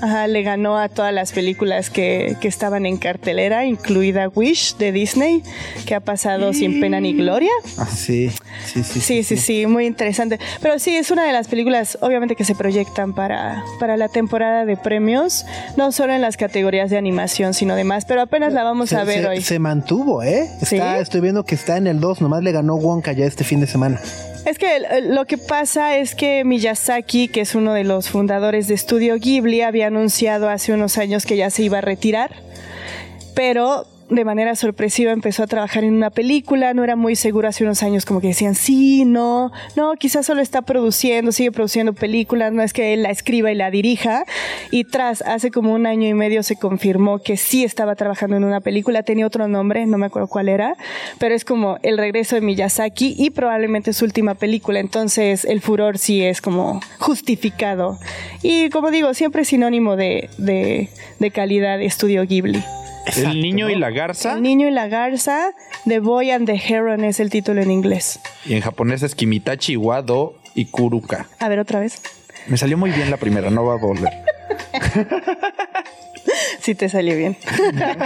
[0.01, 4.93] Ajá, le ganó a todas las películas que, que, estaban en cartelera, incluida Wish de
[4.93, 5.43] Disney,
[5.87, 7.51] que ha pasado sin pena ni gloria.
[7.77, 8.31] Ah, sí,
[8.65, 9.01] sí, sí.
[9.01, 10.39] Sí, sí, sí, sí, muy interesante.
[10.61, 14.65] Pero sí, es una de las películas, obviamente, que se proyectan para, para la temporada
[14.65, 18.91] de premios, no solo en las categorías de animación, sino demás, pero apenas la vamos
[18.91, 19.43] se, a ver se, hoy.
[19.43, 20.49] Se mantuvo, ¿eh?
[20.61, 21.03] Está, ¿Sí?
[21.03, 23.67] Estoy viendo que está en el 2, nomás le ganó Wonka ya este fin de
[23.67, 24.01] semana.
[24.45, 28.75] Es que lo que pasa es que Miyazaki, que es uno de los fundadores de
[28.75, 32.31] Estudio Ghibli, había anunciado hace unos años que ya se iba a retirar,
[33.35, 37.65] pero de manera sorpresiva empezó a trabajar en una película, no era muy seguro hace
[37.65, 42.53] unos años como que decían, sí, no, no, quizás solo está produciendo, sigue produciendo películas,
[42.53, 44.25] no es que él la escriba y la dirija,
[44.71, 48.45] y tras hace como un año y medio se confirmó que sí estaba trabajando en
[48.45, 50.77] una película, tenía otro nombre, no me acuerdo cuál era,
[51.19, 55.99] pero es como el regreso de Miyazaki y probablemente su última película, entonces el furor
[55.99, 57.99] sí es como justificado.
[58.43, 60.89] Y como digo, siempre es sinónimo de, de,
[61.19, 62.63] de calidad estudio Ghibli
[63.17, 64.35] el niño y la garza.
[64.35, 65.53] El niño y la garza.
[65.87, 68.21] The Boy and the Heron es el título en inglés.
[68.45, 71.27] Y en japonés es Kimitachi Wado y Kuruka.
[71.39, 72.01] A ver otra vez.
[72.49, 74.13] Me salió muy bien la primera, no va a volver.
[76.61, 77.37] sí te salió bien.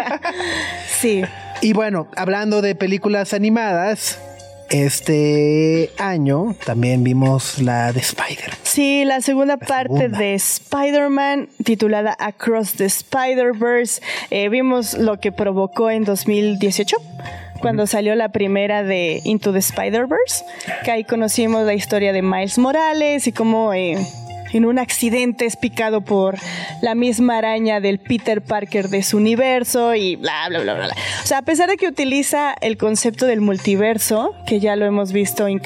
[0.88, 1.22] sí.
[1.60, 4.18] Y bueno, hablando de películas animadas,
[4.72, 8.52] este año también vimos la de Spider.
[8.62, 14.00] Sí, la segunda parte de Spider-Man titulada Across the Spider-Verse.
[14.30, 16.96] Eh, vimos lo que provocó en 2018
[17.60, 20.44] cuando salió la primera de Into the Spider-Verse,
[20.84, 23.96] que ahí conocimos la historia de Miles Morales y cómo eh,
[24.52, 26.38] en un accidente es picado por
[26.80, 30.94] la misma araña del Peter Parker de su universo y bla, bla, bla, bla.
[31.22, 35.12] O sea, a pesar de que utiliza el concepto del multiverso, que ya lo hemos
[35.12, 35.60] visto en,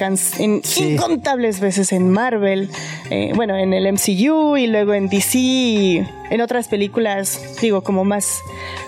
[0.76, 2.70] incontables veces en Marvel,
[3.10, 8.04] eh, bueno, en el MCU y luego en DC y en otras películas, digo, como
[8.04, 8.40] más,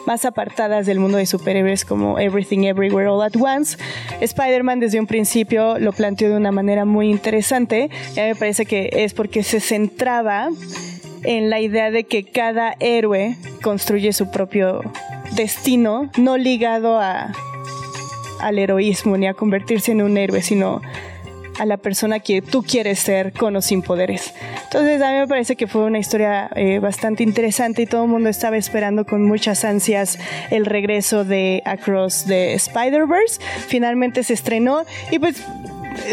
[0.07, 3.79] más apartadas del mundo de superhéroes como Everything Everywhere All at Once,
[4.21, 7.91] Spider-Man desde un principio lo planteó de una manera muy interesante.
[8.15, 10.49] Ya me parece que es porque se centraba
[11.25, 14.83] en la idea de que cada héroe construye su propio
[15.35, 17.33] destino, no ligado a,
[18.41, 20.81] al heroísmo ni a convertirse en un héroe, sino
[21.59, 24.35] a la persona que tú quieres ser con o sin poderes.
[24.65, 28.09] Entonces a mí me parece que fue una historia eh, bastante interesante y todo el
[28.09, 30.19] mundo estaba esperando con muchas ansias
[30.51, 33.41] el regreso de Across the Spider-Verse.
[33.67, 35.43] Finalmente se estrenó y pues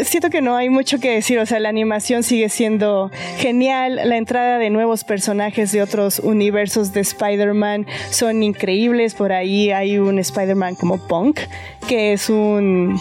[0.04, 4.16] siento que no hay mucho que decir, o sea, la animación sigue siendo genial, la
[4.16, 10.18] entrada de nuevos personajes de otros universos de Spider-Man son increíbles, por ahí hay un
[10.18, 11.40] Spider-Man como Punk,
[11.88, 12.98] que es un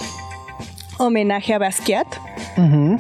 [0.97, 2.07] homenaje a Basquiat.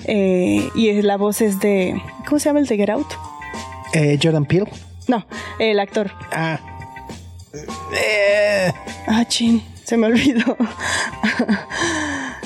[0.05, 2.01] Eh, y la voz es de.
[2.27, 3.07] ¿Cómo se llama el de Get Out?
[3.93, 4.69] Eh, Jordan Peele.
[5.07, 5.25] No,
[5.59, 6.11] el actor.
[6.31, 6.59] Ah.
[7.93, 8.71] Eh.
[9.07, 10.57] Ah, chin, se me olvidó.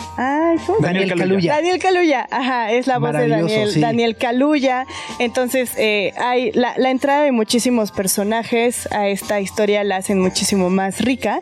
[0.82, 1.56] Daniel Caluya.
[1.56, 4.86] Daniel Caluya, ajá, es la voz de Daniel, Daniel Caluya.
[5.18, 11.00] Entonces, eh, hay la, entrada de muchísimos personajes a esta historia la hacen muchísimo más
[11.00, 11.42] rica.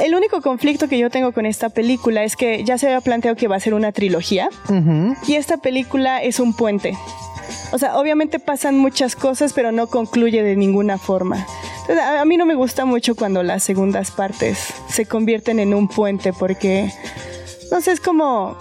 [0.00, 3.36] El único conflicto que yo tengo con esta película es que ya se había planteado
[3.36, 4.48] que va a ser una trilogía
[5.26, 6.96] y esta película es un puente.
[7.72, 11.46] O sea, obviamente pasan muchas cosas, pero no concluye de ninguna forma.
[12.18, 16.32] a mí no me gusta mucho cuando las segundas partes se convierten en un puente
[16.32, 16.92] porque
[17.72, 18.54] entonces es como...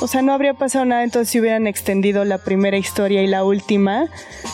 [0.00, 3.44] O sea, no habría pasado nada entonces si hubieran extendido la primera historia y la
[3.44, 4.08] última,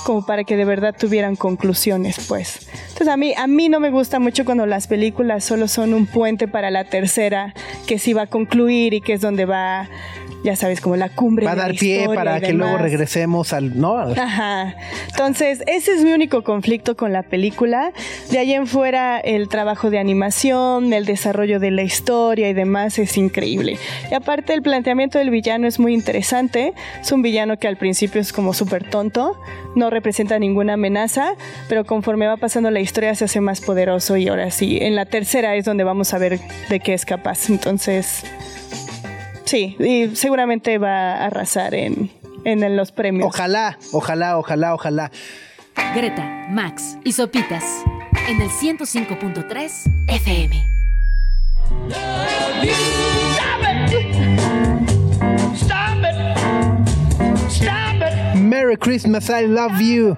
[0.05, 2.67] como para que de verdad tuvieran conclusiones, pues.
[2.89, 6.07] Entonces a mí, a mí no me gusta mucho cuando las películas solo son un
[6.07, 7.55] puente para la tercera,
[7.87, 9.89] que sí va a concluir y que es donde va
[10.47, 11.45] ya sabes, como la cumbre.
[11.45, 13.79] Va a dar pie para que luego regresemos al.
[13.79, 13.99] ¿No?
[13.99, 14.77] Ajá.
[15.09, 17.93] Entonces, ese es mi único conflicto con la película.
[18.31, 22.97] De ahí en fuera, el trabajo de animación, el desarrollo de la historia y demás
[23.01, 23.77] es increíble.
[24.09, 26.75] Y aparte, el planteamiento del villano es muy interesante.
[27.01, 29.37] Es un villano que al principio es como súper tonto,
[29.75, 31.35] no representa ninguna amenaza,
[31.69, 35.07] pero conforme va pasando la historia se hace más poderoso y ahora sí, en la
[35.07, 36.39] tercera es donde vamos a ver
[36.69, 37.51] de qué es capaz.
[37.51, 38.23] Entonces.
[39.47, 42.11] Sí, y seguramente va a arrasar en,
[42.45, 43.29] en los premios.
[43.29, 45.13] Ojalá, ojalá, ojalá, ojalá.
[45.95, 47.65] Greta, Max y Sopitas
[48.29, 49.71] en el 105.3
[50.09, 50.67] FM.
[58.35, 60.17] Merry Christmas, I love you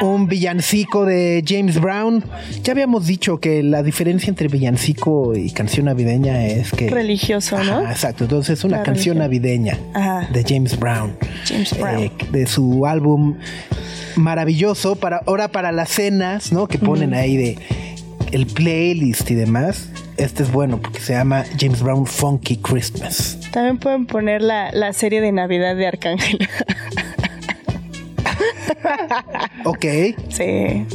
[0.00, 2.24] un villancico de James Brown.
[2.62, 6.88] Ya habíamos dicho que la diferencia entre villancico y canción navideña es que...
[6.88, 7.88] Religioso, ¿no?
[7.88, 9.78] exacto, entonces una canción navideña
[10.32, 11.16] de James Brown.
[11.44, 12.02] James Brown.
[12.02, 13.36] Eh, de su álbum
[14.16, 16.68] maravilloso, para, ahora para las cenas, ¿no?
[16.68, 17.58] Que ponen ahí de
[18.32, 19.88] el playlist y demás.
[20.16, 23.38] Este es bueno porque se llama James Brown Funky Christmas.
[23.50, 26.38] También pueden poner la, la serie de Navidad de Arcángel.
[29.64, 29.84] ok.
[30.28, 30.86] Sí.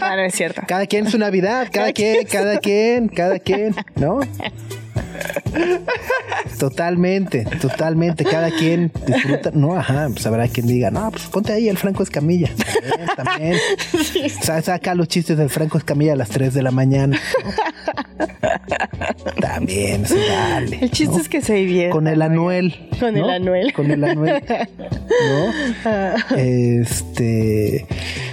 [0.00, 0.62] no, es cierto.
[0.66, 4.20] Cada quien su Navidad, cada quien, cada quien, cada quien, ¿no?
[6.58, 8.24] Totalmente, totalmente.
[8.24, 9.50] Cada quien disfruta.
[9.52, 12.50] No, ajá, pues habrá quien diga, no, pues ponte ahí el Franco Escamilla.
[13.16, 14.30] También, también.
[14.42, 17.18] Sa- Saca los chistes del Franco Escamilla a las 3 de la mañana.
[19.40, 20.78] También, sí, dale.
[20.82, 21.20] El chiste ¿no?
[21.22, 21.92] es que se divierta.
[21.92, 22.88] Con el Anuel.
[22.98, 23.30] Con el ¿no?
[23.30, 23.72] Anuel.
[23.72, 24.42] Con el Anuel.
[25.08, 26.36] ¿No?
[26.36, 27.86] Este.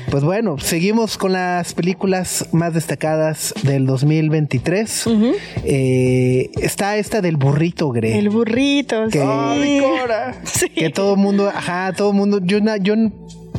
[0.09, 5.05] Pues bueno, seguimos con las películas más destacadas del 2023.
[5.65, 8.17] Eh, está esta del burrito, Gre.
[8.17, 9.07] El burrito.
[9.09, 9.19] Que-
[10.45, 10.69] sí.
[10.75, 12.95] Que todo el mundo, ajá, todo el mundo, yo, na- yo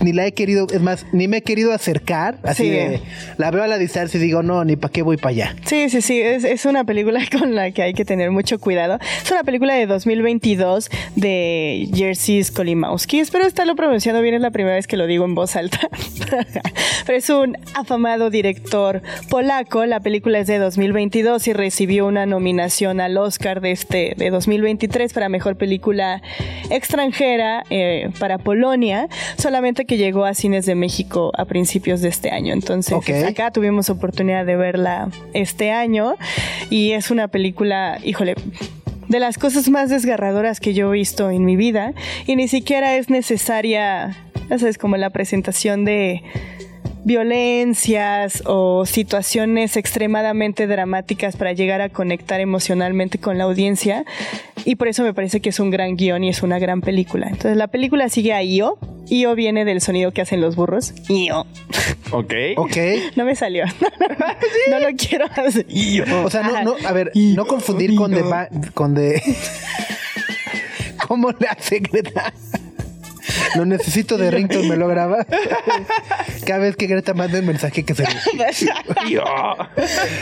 [0.00, 2.70] ni la he querido, es más, ni me he querido acercar, así Sí.
[2.70, 3.00] de,
[3.38, 5.56] la veo a la distancia y digo, no, ni para qué voy para allá.
[5.64, 8.98] Sí, sí, sí, es, es una película con la que hay que tener mucho cuidado.
[9.22, 13.20] Es una película de 2022 de Jerzy Skolimowski.
[13.20, 15.80] Espero estarlo pronunciando bien, es la primera vez que lo digo en voz alta.
[17.06, 19.86] Pero es un afamado director polaco.
[19.86, 25.12] La película es de 2022 y recibió una nominación al Oscar de este de 2023
[25.12, 26.22] para mejor película
[26.70, 29.08] extranjera eh, para Polonia.
[29.38, 32.52] Solamente que llegó a cines de México a principios de este año.
[32.52, 36.14] Entonces, acá tuvimos oportunidad de verla este año
[36.70, 38.36] y es una película, híjole,
[39.08, 41.92] de las cosas más desgarradoras que yo he visto en mi vida
[42.24, 44.16] y ni siquiera es necesaria,
[44.48, 46.22] ya sabes, como la presentación de
[47.04, 54.04] violencias o situaciones extremadamente dramáticas para llegar a conectar emocionalmente con la audiencia
[54.64, 57.26] y por eso me parece que es un gran guion y es una gran película.
[57.28, 58.78] Entonces la película sigue a Io.
[59.08, 60.92] Io viene del sonido que hacen los burros.
[61.08, 61.46] Io.
[62.12, 62.34] Ok.
[62.56, 62.76] Ok.
[63.16, 63.64] No me salió.
[64.70, 65.66] No lo quiero hacer.
[66.24, 68.22] O sea, no, no, a ver, no confundir con de,
[68.74, 69.20] con de,
[71.08, 72.32] ¿cómo le hace Greta?
[73.56, 75.26] Lo necesito de ringtone, me lo graba.
[76.46, 78.04] Cada vez que Greta manda un mensaje que se
[79.08, 79.24] Yo.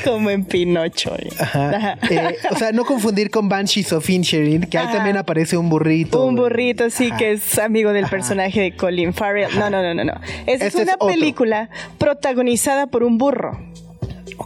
[0.05, 1.15] Como en Pinocho.
[1.39, 1.99] Ajá.
[2.11, 4.97] Eh, o sea, no confundir con Banshees of Inisherin, que ahí Ajá.
[4.97, 6.25] también aparece un burrito.
[6.25, 9.49] Un burrito, sí, que es amigo del personaje de Colin Farrell.
[9.59, 10.21] No, no, no, no, no.
[10.47, 13.59] Es, una película protagonizada por un burro.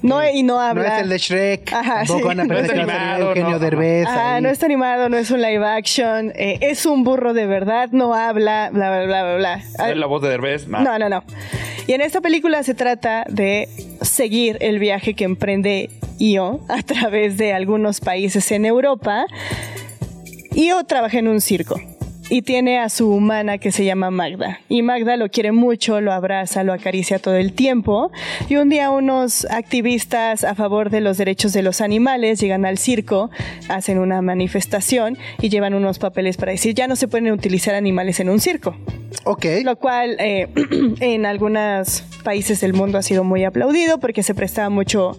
[0.02, 0.96] No, y no No habla.
[0.96, 1.72] es el de Shrek.
[1.72, 2.22] Ajá, sí.
[2.22, 3.58] van a No es animado, Eugenio no.
[3.58, 4.06] Derbez.
[4.06, 4.42] Ajá, ahí.
[4.42, 8.14] no está animado, no es un live action, eh, es un burro de verdad, no
[8.14, 9.88] habla, bla, bla, bla, bla, bla.
[9.90, 10.66] ¿Es la voz de Derbez?
[10.68, 10.80] No.
[10.82, 11.22] No, no, no.
[11.86, 13.68] Y en esta película se trata de
[14.00, 19.26] seguir el viaje que emprende Io a través de algunos países en Europa.
[20.54, 21.80] Io trabaja en un circo
[22.32, 24.60] y tiene a su humana que se llama Magda.
[24.70, 28.10] Y Magda lo quiere mucho, lo abraza, lo acaricia todo el tiempo.
[28.48, 32.78] Y un día unos activistas a favor de los derechos de los animales llegan al
[32.78, 33.30] circo,
[33.68, 38.18] hacen una manifestación y llevan unos papeles para decir ya no se pueden utilizar animales
[38.18, 38.74] en un circo
[39.24, 39.44] Ok.
[39.62, 40.48] lo cual eh,
[41.00, 45.18] en algunos países del mundo ha sido muy aplaudido porque se prestaba mucho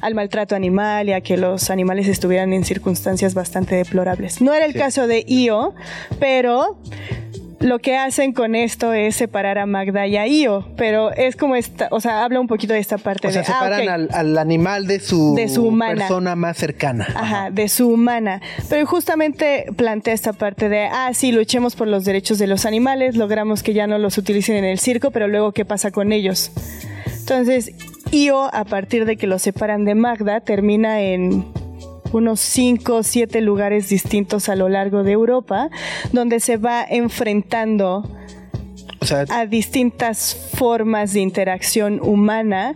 [0.00, 4.40] al maltrato animal y a que los animales estuvieran en circunstancias bastante deplorables.
[4.40, 5.74] No era el caso de Io,
[6.18, 6.78] pero
[7.60, 11.56] lo que hacen con esto es separar a Magda y a Io, pero es como
[11.56, 14.08] esta, o sea, habla un poquito de esta parte O sea, de ah, separan al,
[14.12, 17.06] al animal de su, De su persona más cercana.
[17.14, 18.40] Ajá, de su humana.
[18.68, 23.16] Pero justamente plantea esta parte de, ah, sí, luchemos por los derechos de los animales,
[23.16, 26.52] logramos que ya no los utilicen en el circo, pero luego, ¿qué pasa con ellos?
[27.06, 27.72] Entonces,
[28.10, 31.44] Io, a partir de que los separan de Magda, termina en
[32.12, 35.68] unos 5 o 7 lugares distintos a lo largo de Europa,
[36.12, 38.08] donde se va enfrentando
[39.00, 42.74] O sea, a distintas formas de interacción humana,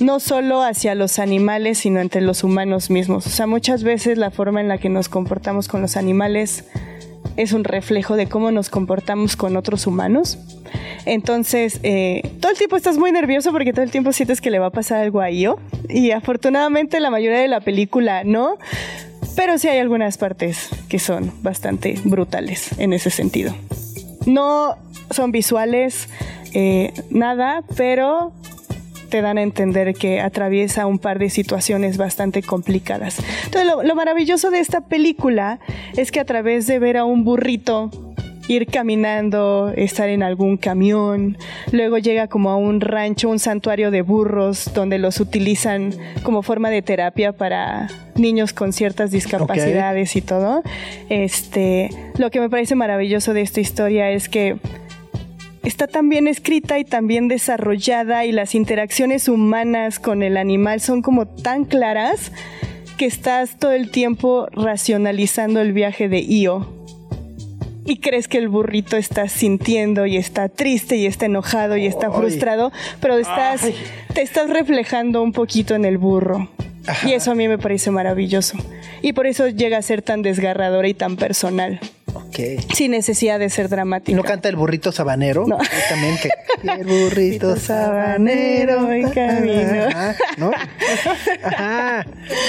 [0.00, 3.26] no solo hacia los animales, sino entre los humanos mismos.
[3.26, 6.64] O sea, muchas veces la forma en la que nos comportamos con los animales
[7.36, 10.38] es un reflejo de cómo nos comportamos con otros humanos.
[11.04, 14.58] Entonces, eh, todo el tiempo estás muy nervioso porque todo el tiempo sientes que le
[14.58, 15.58] va a pasar algo a Io.
[15.88, 18.58] Y afortunadamente la mayoría de la película no.
[19.36, 23.54] Pero sí hay algunas partes que son bastante brutales en ese sentido.
[24.26, 24.76] No
[25.10, 26.08] son visuales,
[26.54, 28.32] eh, nada, pero
[29.12, 33.18] te dan a entender que atraviesa un par de situaciones bastante complicadas.
[33.44, 35.60] Entonces, lo, lo maravilloso de esta película
[35.98, 37.90] es que a través de ver a un burrito
[38.48, 41.36] ir caminando, estar en algún camión,
[41.72, 46.70] luego llega como a un rancho, un santuario de burros, donde los utilizan como forma
[46.70, 50.62] de terapia para niños con ciertas discapacidades y todo.
[51.10, 54.56] Este, lo que me parece maravilloso de esta historia es que
[55.62, 60.80] está tan bien escrita y tan bien desarrollada y las interacciones humanas con el animal
[60.80, 62.32] son como tan claras
[62.96, 66.82] que estás todo el tiempo racionalizando el viaje de Io.
[67.84, 72.12] Y crees que el burrito está sintiendo y está triste y está enojado y está
[72.12, 73.62] frustrado, pero estás,
[74.14, 76.48] te estás reflejando un poquito en el burro.
[77.04, 78.56] Y eso a mí me parece maravilloso.
[79.02, 81.80] Y por eso llega a ser tan desgarradora y tan personal.
[82.74, 84.16] Sin necesidad de ser dramática.
[84.16, 85.44] ¿No canta el burrito sabanero?
[85.46, 85.58] No.
[85.60, 86.30] Exactamente.
[86.62, 89.84] Y el burrito sabanero en camino.
[89.88, 90.50] Ajá, ¿no?
[91.44, 92.06] Ajá.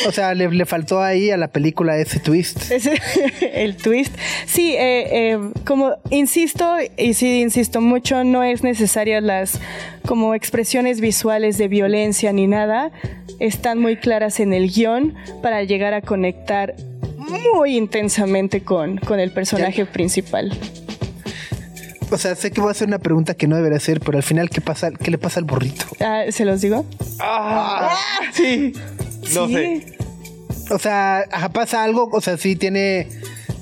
[0.07, 2.71] O sea, le, le faltó ahí a la película ese twist.
[2.71, 2.99] Ese-
[3.53, 4.13] el twist.
[4.45, 9.59] Sí, eh, eh, como insisto, y sí insisto mucho, no es necesaria las
[10.05, 12.91] como expresiones visuales de violencia ni nada.
[13.39, 16.75] Están muy claras en el guion para llegar a conectar
[17.29, 20.57] muy intensamente con, con el personaje principal.
[22.11, 24.23] O sea, sé que voy a hacer una pregunta que no debería hacer, pero al
[24.23, 24.91] final, ¿qué pasa?
[24.91, 25.85] ¿Qué le pasa al burrito?
[25.99, 26.85] Ah, ¿Se los digo?
[27.19, 27.95] Ah,
[28.33, 28.73] sí.
[29.33, 29.53] No Sí.
[29.53, 29.97] sé.
[30.69, 33.07] O sea, pasa algo, o sea, sí tiene,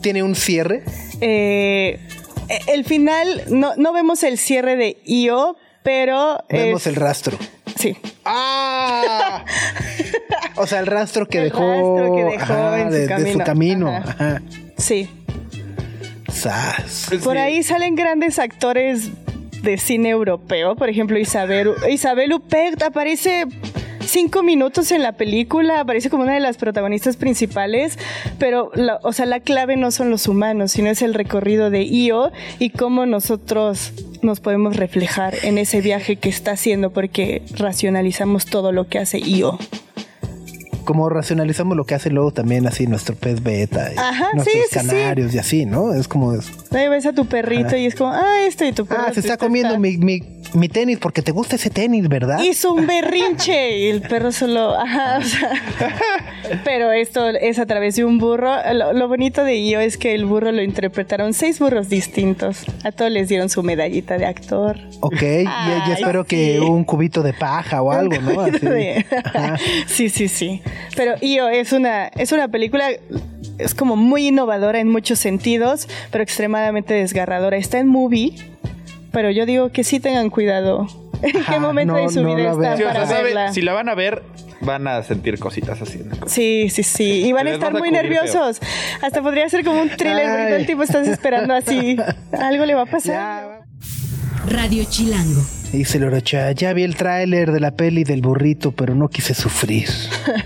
[0.01, 0.83] tiene un cierre.
[1.21, 1.99] Eh,
[2.67, 6.43] el final, no, no vemos el cierre de IO, pero...
[6.49, 7.37] Vemos es- el rastro.
[7.81, 7.97] Sí.
[8.25, 9.43] ¡Ah!
[10.57, 13.39] O sea, el rastro que El dejó, rastro que dejó en su de, de su
[13.39, 13.45] camino.
[13.45, 13.89] camino.
[13.89, 14.11] Ajá.
[14.35, 14.41] Ajá.
[14.77, 15.09] Sí.
[16.31, 17.07] Sas.
[17.23, 17.39] Por Sí.
[17.39, 19.09] ahí salen grandes actores
[19.63, 22.31] de cine europeo, por ejemplo Isabel, Isabel
[22.85, 23.45] aparece
[24.11, 27.97] cinco minutos en la película, aparece como una de las protagonistas principales,
[28.39, 31.83] pero la, o sea, la clave no son los humanos, sino es el recorrido de
[31.85, 38.45] Io y cómo nosotros nos podemos reflejar en ese viaje que está haciendo porque racionalizamos
[38.45, 39.57] todo lo que hace Io.
[40.83, 44.61] Como racionalizamos lo que hace luego también así nuestro pez beta, y Ajá, nuestros sí,
[44.69, 44.75] sí.
[44.75, 45.93] canarios y así, ¿no?
[45.93, 46.31] Es como...
[46.71, 49.03] Ahí ves a tu perrito y es como, ah, esto y tu perro.
[49.07, 50.21] Ah, se está comiendo mi, mi,
[50.53, 52.39] mi tenis porque te gusta ese tenis, ¿verdad?
[52.43, 55.51] hizo un berrinche y el perro solo, ajá, o sea,
[56.63, 58.51] pero esto es a través de un burro.
[58.73, 62.65] Lo, lo bonito de ello es que el burro lo interpretaron seis burros distintos.
[62.83, 64.77] A todos les dieron su medallita de actor.
[65.01, 68.41] Ok, y, y Ay, espero que un cubito de paja o algo, ¿no?
[68.41, 68.59] Así.
[68.59, 69.57] De- Ajá.
[69.87, 70.61] sí, sí, sí.
[70.95, 72.89] Pero Io es una, es una película,
[73.57, 77.57] es como muy innovadora en muchos sentidos, pero extremadamente desgarradora.
[77.57, 78.35] Está en movie,
[79.11, 80.87] pero yo digo que sí tengan cuidado.
[81.21, 83.53] ¿En Ajá, qué momento no- de su no vida están o sabe- verla?
[83.53, 84.23] si la van a ver,
[84.61, 85.99] van a sentir cositas así.
[86.03, 86.27] ¿no?
[86.27, 87.23] Sí, sí, sí.
[87.25, 88.59] Y van a estar a muy nerviosos.
[89.01, 91.95] Hasta podría ser como un thriller, todo el tiempo estás esperando así.
[92.31, 93.13] Algo le va a pasar.
[93.13, 93.61] Ya.
[94.47, 95.41] Radio Chilango.
[95.71, 99.87] Dice Lorocha, ya vi el tráiler de la peli del burrito, pero no quise sufrir.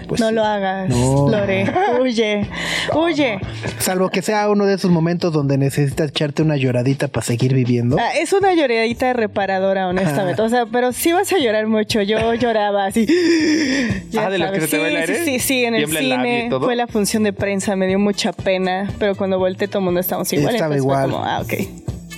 [0.08, 0.36] Pues no sí.
[0.36, 1.28] lo hagas, No.
[1.30, 1.66] Lore.
[2.00, 2.48] Huye,
[2.94, 3.40] huye.
[3.80, 7.98] Salvo que sea uno de esos momentos donde necesitas echarte una lloradita para seguir viviendo.
[8.00, 10.42] Ah, es una lloradita reparadora, honestamente.
[10.44, 12.04] O sea, pero sí vas a llorar mucho.
[12.04, 13.08] Yo lloraba así.
[14.12, 15.26] Ya Ah, ¿de las que se te va el aire?
[15.26, 16.60] Sí, sí, sí, en el ¿Tiembla el labio y cine.
[16.60, 18.90] Fue la función de prensa, me dio mucha pena.
[19.00, 20.54] Pero cuando volteé, todo el mundo estábamos igual.
[20.54, 21.12] Estaba igual.
[21.12, 21.54] como, ah, ok.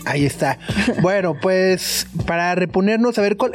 [0.09, 0.57] Ahí está.
[1.01, 3.53] Bueno, pues para reponernos, a ver cuál-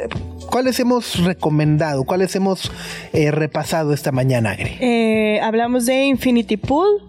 [0.49, 2.71] cuáles hemos recomendado, cuáles hemos
[3.13, 4.77] eh, repasado esta mañana, Agri.
[4.79, 7.01] Eh, hablamos de Infinity Pool.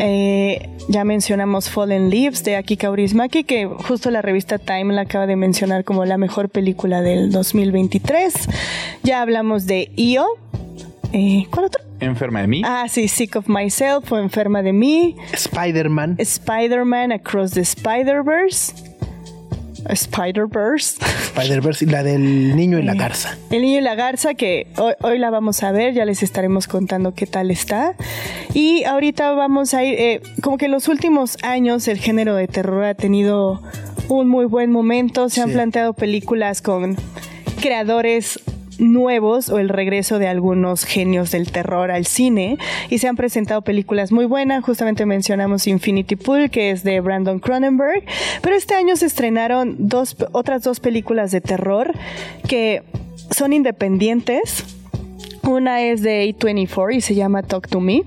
[0.00, 5.26] Eh, ya mencionamos Fallen Leaves de Aki Kaurismäki, que justo la revista Time la acaba
[5.26, 8.34] de mencionar como la mejor película del 2023.
[9.02, 10.24] Ya hablamos de Io.
[11.12, 11.82] Eh, ¿Cuál otro?
[12.00, 12.62] Enferma de mí.
[12.64, 15.16] Ah, sí, Sick of Myself o Enferma de mí.
[15.32, 16.16] Spider-Man.
[16.18, 18.74] Spider-Man Across the Spider-Verse.
[19.88, 20.96] Spider-Verse.
[21.34, 23.36] Spider-Verse y la del niño y la garza.
[23.50, 26.66] El niño y la garza, que hoy, hoy la vamos a ver, ya les estaremos
[26.66, 27.94] contando qué tal está.
[28.54, 32.48] Y ahorita vamos a ir, eh, como que en los últimos años el género de
[32.48, 33.62] terror ha tenido
[34.08, 35.54] un muy buen momento, se han Sí.
[35.54, 36.96] planteado películas con
[37.60, 38.40] creadores
[38.78, 42.58] nuevos o el regreso de algunos genios del terror al cine
[42.90, 47.38] y se han presentado películas muy buenas, justamente mencionamos Infinity Pool que es de Brandon
[47.38, 48.04] Cronenberg,
[48.42, 51.92] pero este año se estrenaron dos otras dos películas de terror
[52.48, 52.82] que
[53.30, 54.64] son independientes.
[55.42, 58.02] Una es de A24 y se llama Talk to Me.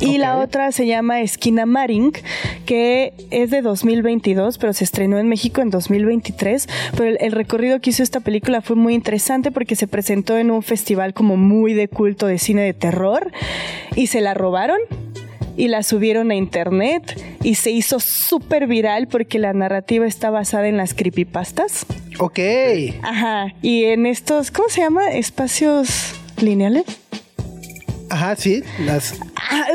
[0.00, 2.12] Y la otra se llama Esquina Maring,
[2.66, 6.68] que es de 2022, pero se estrenó en México en 2023.
[6.92, 10.50] Pero el, el recorrido que hizo esta película fue muy interesante porque se presentó en
[10.50, 13.32] un festival como muy de culto de cine de terror
[13.96, 14.78] y se la robaron
[15.58, 20.68] y la subieron a internet y se hizo súper viral porque la narrativa está basada
[20.68, 21.84] en las creepypastas.
[22.18, 22.38] Ok.
[23.02, 25.10] Ajá, y en estos, ¿cómo se llama?
[25.10, 26.84] Espacios lineales.
[28.10, 28.62] Ajá, sí.
[28.84, 29.18] Las,
[29.50, 29.66] Ah,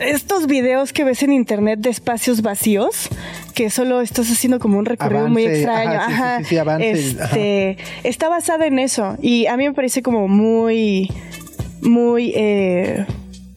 [0.00, 3.08] estos videos que ves en internet de espacios vacíos,
[3.54, 5.90] que solo estás haciendo como un recorrido muy extraño.
[5.92, 9.68] ajá, sí, Ajá, sí, sí, sí, avance, Este, está basada en eso y a mí
[9.68, 11.10] me parece como muy,
[11.82, 13.04] muy, eh,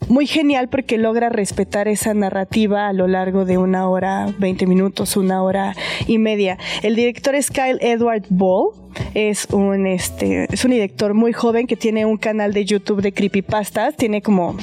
[0.07, 5.17] muy genial porque logra respetar esa narrativa a lo largo de una hora, 20 minutos,
[5.17, 5.75] una hora
[6.07, 6.57] y media.
[6.83, 8.73] El director es Kyle Edward Ball.
[9.13, 13.11] Es un, este, es un director muy joven que tiene un canal de YouTube de
[13.11, 13.97] creepypastas.
[13.97, 14.55] Tiene como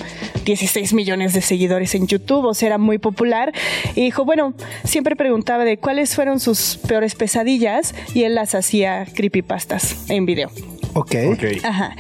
[0.45, 3.53] 16 millones de seguidores en YouTube, o sea, era muy popular.
[3.95, 9.07] Y dijo, bueno, siempre preguntaba de cuáles fueron sus peores pesadillas y él las hacía
[9.13, 10.51] creepypastas en video.
[10.95, 11.15] Ok.
[11.63, 11.97] Ajá.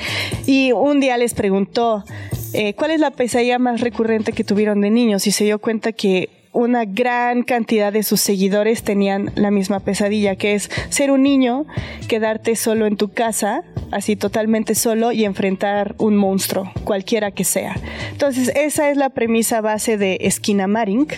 [0.46, 2.04] Y un día les preguntó,
[2.52, 5.26] eh, ¿cuál es la pesadilla más recurrente que tuvieron de niños?
[5.26, 10.36] Y se dio cuenta que una gran cantidad de sus seguidores tenían la misma pesadilla,
[10.36, 11.64] que es ser un niño,
[12.08, 17.76] quedarte solo en tu casa, así totalmente solo, y enfrentar un monstruo, cualquiera que sea.
[18.10, 21.14] Entonces, esa es la premisa base de Esquina Marink.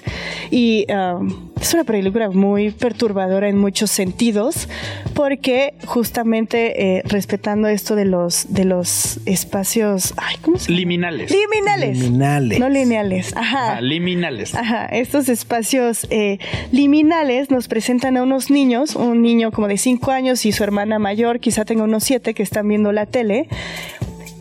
[0.51, 4.69] Y um, es una película muy perturbadora en muchos sentidos,
[5.15, 10.13] porque justamente eh, respetando esto de los, de los espacios.
[10.19, 10.79] Ay, ¿cómo se llama?
[10.79, 11.31] Liminales.
[11.31, 11.99] Liminales.
[11.99, 12.59] Liminales.
[12.61, 13.35] No lineales.
[13.35, 13.79] Ajá.
[13.79, 14.55] Ah, liminales.
[14.55, 16.39] Ajá, estos espacios eh,
[16.71, 20.99] liminales nos presentan a unos niños, un niño como de 5 años y su hermana
[20.99, 23.49] mayor, quizá tenga unos 7, que están viendo la tele.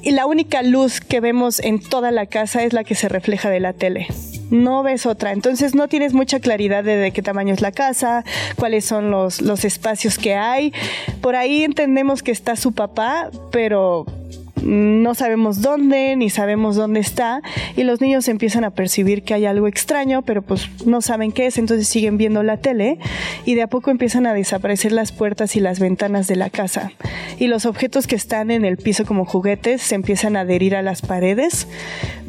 [0.02, 3.50] Y la única luz que vemos en toda la casa es la que se refleja
[3.50, 4.08] de la tele.
[4.54, 5.32] No ves otra.
[5.32, 8.24] Entonces no tienes mucha claridad de, de qué tamaño es la casa,
[8.56, 10.72] cuáles son los, los espacios que hay.
[11.22, 14.06] Por ahí entendemos que está su papá, pero
[14.64, 17.42] no sabemos dónde, ni sabemos dónde está,
[17.76, 21.48] y los niños empiezan a percibir que hay algo extraño, pero pues no saben qué
[21.48, 22.98] es, entonces siguen viendo la tele,
[23.46, 26.92] y de a poco empiezan a desaparecer las puertas y las ventanas de la casa.
[27.40, 30.82] Y los objetos que están en el piso como juguetes se empiezan a adherir a
[30.82, 31.68] las paredes,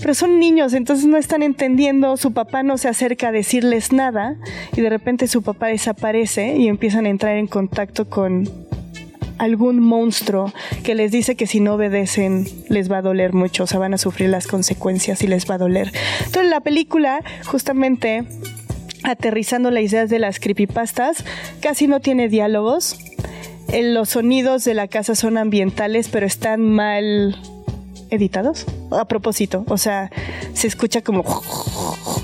[0.05, 4.36] pero son niños, entonces no están entendiendo, su papá no se acerca a decirles nada,
[4.76, 8.46] y de repente su papá desaparece y empiezan a entrar en contacto con
[9.38, 10.52] algún monstruo
[10.82, 13.94] que les dice que si no obedecen les va a doler mucho, o sea, van
[13.94, 15.90] a sufrir las consecuencias y les va a doler.
[16.18, 18.24] Entonces la película justamente
[19.05, 21.24] aterrizando las ideas de las creepypastas,
[21.62, 22.98] casi no tiene diálogos.
[23.72, 27.38] Eh, Los sonidos de la casa son ambientales, pero están mal
[28.11, 28.66] editados.
[28.99, 30.11] A propósito, o sea,
[30.53, 31.24] se escucha como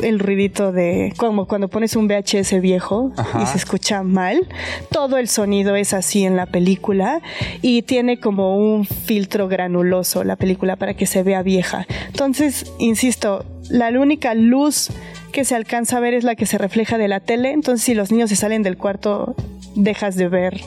[0.02, 3.42] el ruidito de como cuando pones un VHS viejo Ajá.
[3.42, 4.48] y se escucha mal.
[4.90, 7.20] Todo el sonido es así en la película
[7.62, 11.86] y tiene como un filtro granuloso la película para que se vea vieja.
[12.06, 14.90] Entonces, insisto, la única luz
[15.32, 17.52] que se alcanza a ver es la que se refleja de la tele.
[17.52, 19.34] Entonces, si los niños se salen del cuarto,
[19.74, 20.60] dejas de ver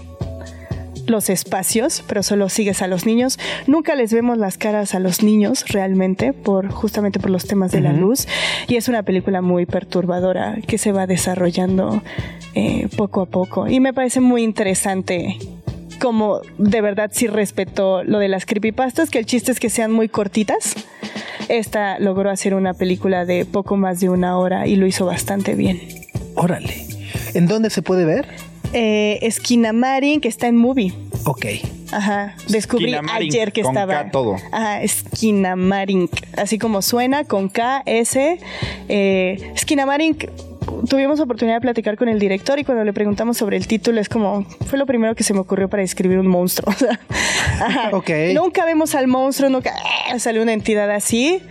[1.08, 3.40] los espacios, pero solo sigues a los niños.
[3.68, 7.82] Nunca les vemos las caras a los niños realmente, por justamente por los temas de
[7.82, 8.28] la luz.
[8.68, 12.02] Y es una película muy perturbadora que se va desarrollando
[12.56, 13.68] eh, poco a poco.
[13.68, 15.38] Y me parece muy interesante
[16.00, 19.92] como de verdad sí respetó lo de las creepypastas, que el chiste es que sean
[19.92, 20.76] muy cortitas.
[21.48, 25.56] Esta logró hacer una película de poco más de una hora y lo hizo bastante
[25.56, 25.80] bien.
[26.36, 26.88] Órale.
[27.34, 28.28] ¿En dónde se puede ver?
[28.74, 30.94] Eh, Esquina Marin, que está en Movie.
[31.26, 31.46] Ok.
[31.92, 33.94] Ajá, descubrí Skinamarink, ayer que con estaba.
[34.06, 34.36] K todo.
[34.52, 38.40] Ajá, Skinamarink, así como suena, con K, S.
[38.90, 39.54] Eh,
[40.90, 44.10] tuvimos oportunidad de platicar con el director y cuando le preguntamos sobre el título es
[44.10, 46.74] como, fue lo primero que se me ocurrió para describir un monstruo.
[46.74, 47.00] O sea,
[47.62, 47.90] ajá.
[47.94, 48.10] Ok.
[48.34, 49.74] Nunca vemos al monstruo, nunca
[50.12, 50.18] ¡ah!
[50.20, 51.42] sale una entidad así.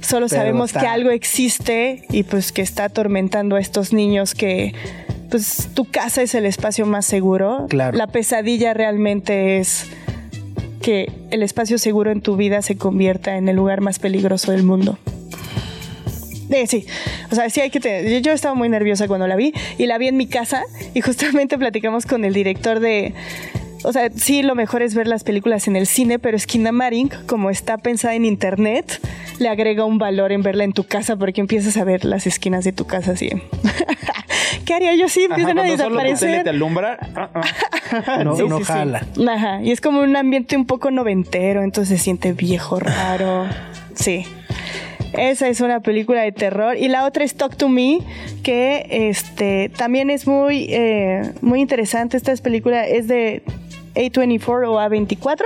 [0.00, 4.34] Solo Pero sabemos está- que algo existe y pues que está atormentando a estos niños
[4.34, 4.74] que
[5.34, 7.66] pues tu casa es el espacio más seguro.
[7.68, 7.98] Claro.
[7.98, 9.86] La pesadilla realmente es
[10.80, 14.62] que el espacio seguro en tu vida se convierta en el lugar más peligroso del
[14.62, 14.96] mundo.
[16.50, 16.86] Eh, sí,
[17.32, 18.08] o sea, sí hay que tener.
[18.08, 20.62] Yo, yo estaba muy nerviosa cuando la vi y la vi en mi casa
[20.94, 23.12] y justamente platicamos con el director de.
[23.82, 27.12] O sea, sí, lo mejor es ver las películas en el cine, pero Esquina Marink,
[27.26, 29.00] como está pensada en internet,
[29.40, 32.62] le agrega un valor en verla en tu casa porque empiezas a ver las esquinas
[32.62, 33.30] de tu casa así.
[34.64, 36.44] ¿Qué haría yo si Ajá, empiezan a cuando solo tu tele desaparecer?
[36.44, 36.98] te alumbra.
[37.14, 38.24] ah, ah.
[38.24, 38.72] No, Sí, no sí, sí.
[38.72, 39.06] jala.
[39.28, 43.46] Ajá, y es como un ambiente un poco noventero, entonces se siente viejo, raro.
[43.94, 44.24] Sí.
[45.12, 46.76] Esa es una película de terror.
[46.76, 47.98] Y la otra es Talk to Me,
[48.42, 52.16] que este también es muy, eh, muy interesante.
[52.16, 53.42] Esta es película es de
[53.94, 55.42] A24 o A24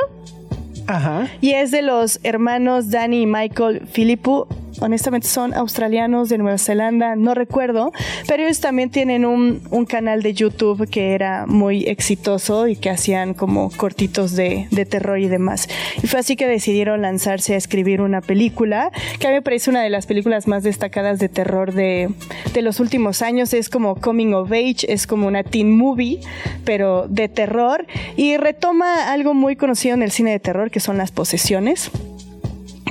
[0.87, 1.29] Ajá.
[1.43, 4.47] y es de los hermanos Danny y Michael Philippou.
[4.81, 7.93] Honestamente son australianos de Nueva Zelanda, no recuerdo,
[8.27, 12.91] pero ellos también tienen un, un canal de YouTube que era muy exitoso y que
[12.91, 15.69] hacían como cortitos de, de terror y demás.
[16.03, 19.71] Y fue así que decidieron lanzarse a escribir una película, que a mí me parece
[19.71, 22.11] una de las películas más destacadas de terror de,
[22.53, 23.53] de los últimos años.
[23.55, 26.21] Es como Coming of Age, es como una teen movie,
[26.65, 27.87] pero de terror.
[28.17, 31.91] Y retoma algo muy conocido en el cine de terror, que son las posesiones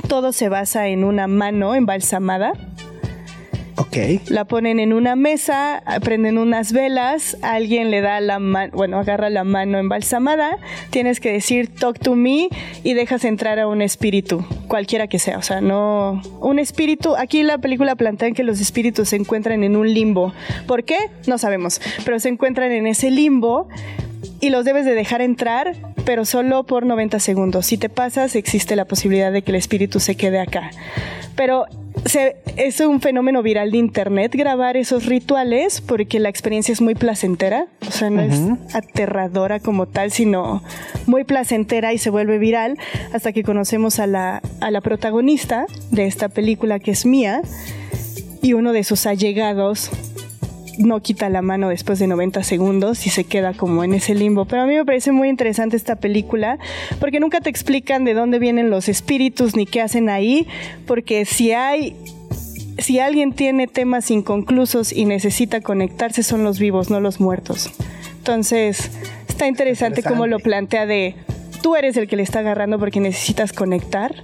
[0.08, 2.52] todo se basa en una mano embalsamada.
[3.76, 3.96] Ok.
[4.28, 9.30] La ponen en una mesa, prenden unas velas, alguien le da la mano, bueno, agarra
[9.30, 10.58] la mano embalsamada,
[10.90, 12.48] tienes que decir talk to me
[12.82, 17.44] y dejas entrar a un espíritu, cualquiera que sea, o sea, no un espíritu, aquí
[17.44, 20.32] la película plantea que los espíritus se encuentran en un limbo.
[20.66, 20.98] ¿Por qué?
[21.28, 23.68] No sabemos, pero se encuentran en ese limbo
[24.40, 25.74] y los debes de dejar entrar,
[26.04, 27.66] pero solo por 90 segundos.
[27.66, 30.70] Si te pasas, existe la posibilidad de que el espíritu se quede acá.
[31.36, 31.66] Pero
[32.04, 36.94] se, es un fenómeno viral de internet grabar esos rituales porque la experiencia es muy
[36.94, 38.40] placentera, o sea, no es
[38.74, 40.62] aterradora como tal, sino
[41.06, 42.78] muy placentera y se vuelve viral
[43.12, 47.42] hasta que conocemos a la, a la protagonista de esta película que es Mía
[48.42, 49.90] y uno de sus allegados
[50.78, 54.44] no quita la mano después de 90 segundos y se queda como en ese limbo.
[54.44, 56.58] Pero a mí me parece muy interesante esta película
[57.00, 60.46] porque nunca te explican de dónde vienen los espíritus ni qué hacen ahí,
[60.86, 61.96] porque si hay
[62.78, 67.70] si alguien tiene temas inconclusos y necesita conectarse son los vivos, no los muertos.
[68.18, 68.90] Entonces,
[69.28, 71.16] está interesante, cómo lo plantea de
[71.60, 74.14] tú eres el que le está agarrando porque necesitas conectar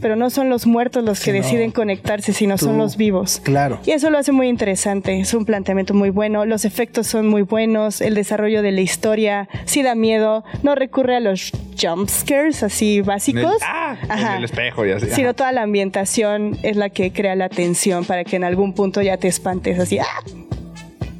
[0.00, 3.40] pero no son los muertos los que deciden conectarse, sino son los vivos.
[3.42, 3.80] Claro.
[3.84, 7.42] Y eso lo hace muy interesante, es un planteamiento muy bueno, los efectos son muy
[7.42, 12.62] buenos, el desarrollo de la historia sí da miedo, no recurre a los jump scares
[12.62, 13.56] así básicos.
[13.62, 15.06] ah, en el espejo y así.
[15.10, 19.02] Sino toda la ambientación es la que crea la tensión para que en algún punto
[19.02, 19.98] ya te espantes así.
[19.98, 20.45] ¡ah!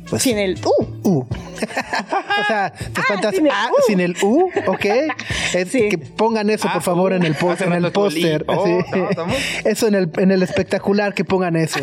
[0.08, 0.86] Pues, sin el U.
[1.02, 1.18] U.
[1.26, 3.82] o sea, te espantas sin el ah, U.
[3.86, 4.84] sin el U, ¿ok?
[5.54, 5.88] Es Sí.
[5.88, 7.14] Que pongan eso, por Ah, favor, U.
[7.16, 8.44] en el, Hace en el póster.
[8.48, 9.26] Oh, no,
[9.64, 11.80] Eso en el, en el espectacular, que pongan eso.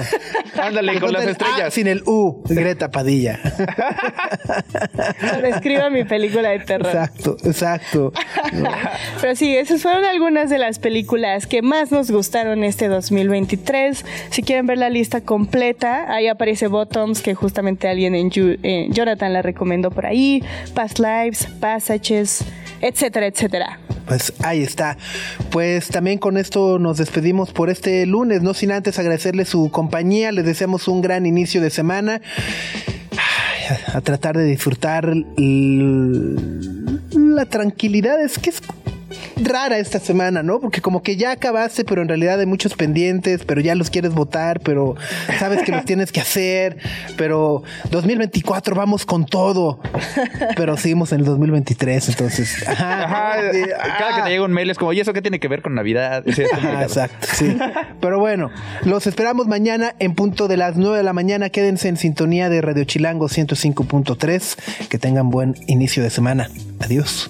[0.61, 1.73] Ándale, con las ah, estrellas.
[1.73, 3.39] sin el U, Greta Padilla.
[5.41, 6.87] Describa mi película de terror.
[6.87, 8.13] exacto, exacto.
[9.21, 14.05] Pero sí, esas fueron algunas de las películas que más nos gustaron este 2023.
[14.29, 19.41] Si quieren ver la lista completa, ahí aparece Bottoms, que justamente alguien en Jonathan la
[19.41, 22.43] recomendó por ahí, Past Lives, Passages,
[22.81, 23.79] etcétera, etcétera.
[24.05, 24.97] Pues ahí está.
[25.49, 30.31] Pues también con esto nos despedimos por este lunes, no sin antes agradecerle su compañía.
[30.31, 32.21] Les deseamos un gran inicio de semana.
[33.93, 35.13] A, tratar de disfrutar
[37.15, 38.21] la tranquilidad.
[38.21, 38.61] Es que es
[39.41, 40.59] rara esta semana, ¿no?
[40.59, 44.13] Porque como que ya acabaste, pero en realidad hay muchos pendientes, pero ya los quieres
[44.13, 44.95] votar, pero
[45.39, 46.77] sabes que los tienes que hacer,
[47.17, 49.79] pero 2024 vamos con todo,
[50.55, 52.67] pero seguimos en el 2023, entonces.
[52.67, 53.61] ajá, Ajá, sí,
[53.97, 55.75] cada que te llega un mail es como, ¿y eso qué tiene que ver con
[55.75, 56.23] Navidad?
[56.33, 57.57] Sí, Ajá, exacto, sí.
[57.99, 58.51] Pero bueno,
[58.83, 61.49] los esperamos mañana en punto de las 9 de la mañana.
[61.49, 64.87] Quédense en sintonía de Radio Chilango 105.3.
[64.87, 66.49] Que tengan buen inicio de semana.
[66.79, 67.29] Adiós.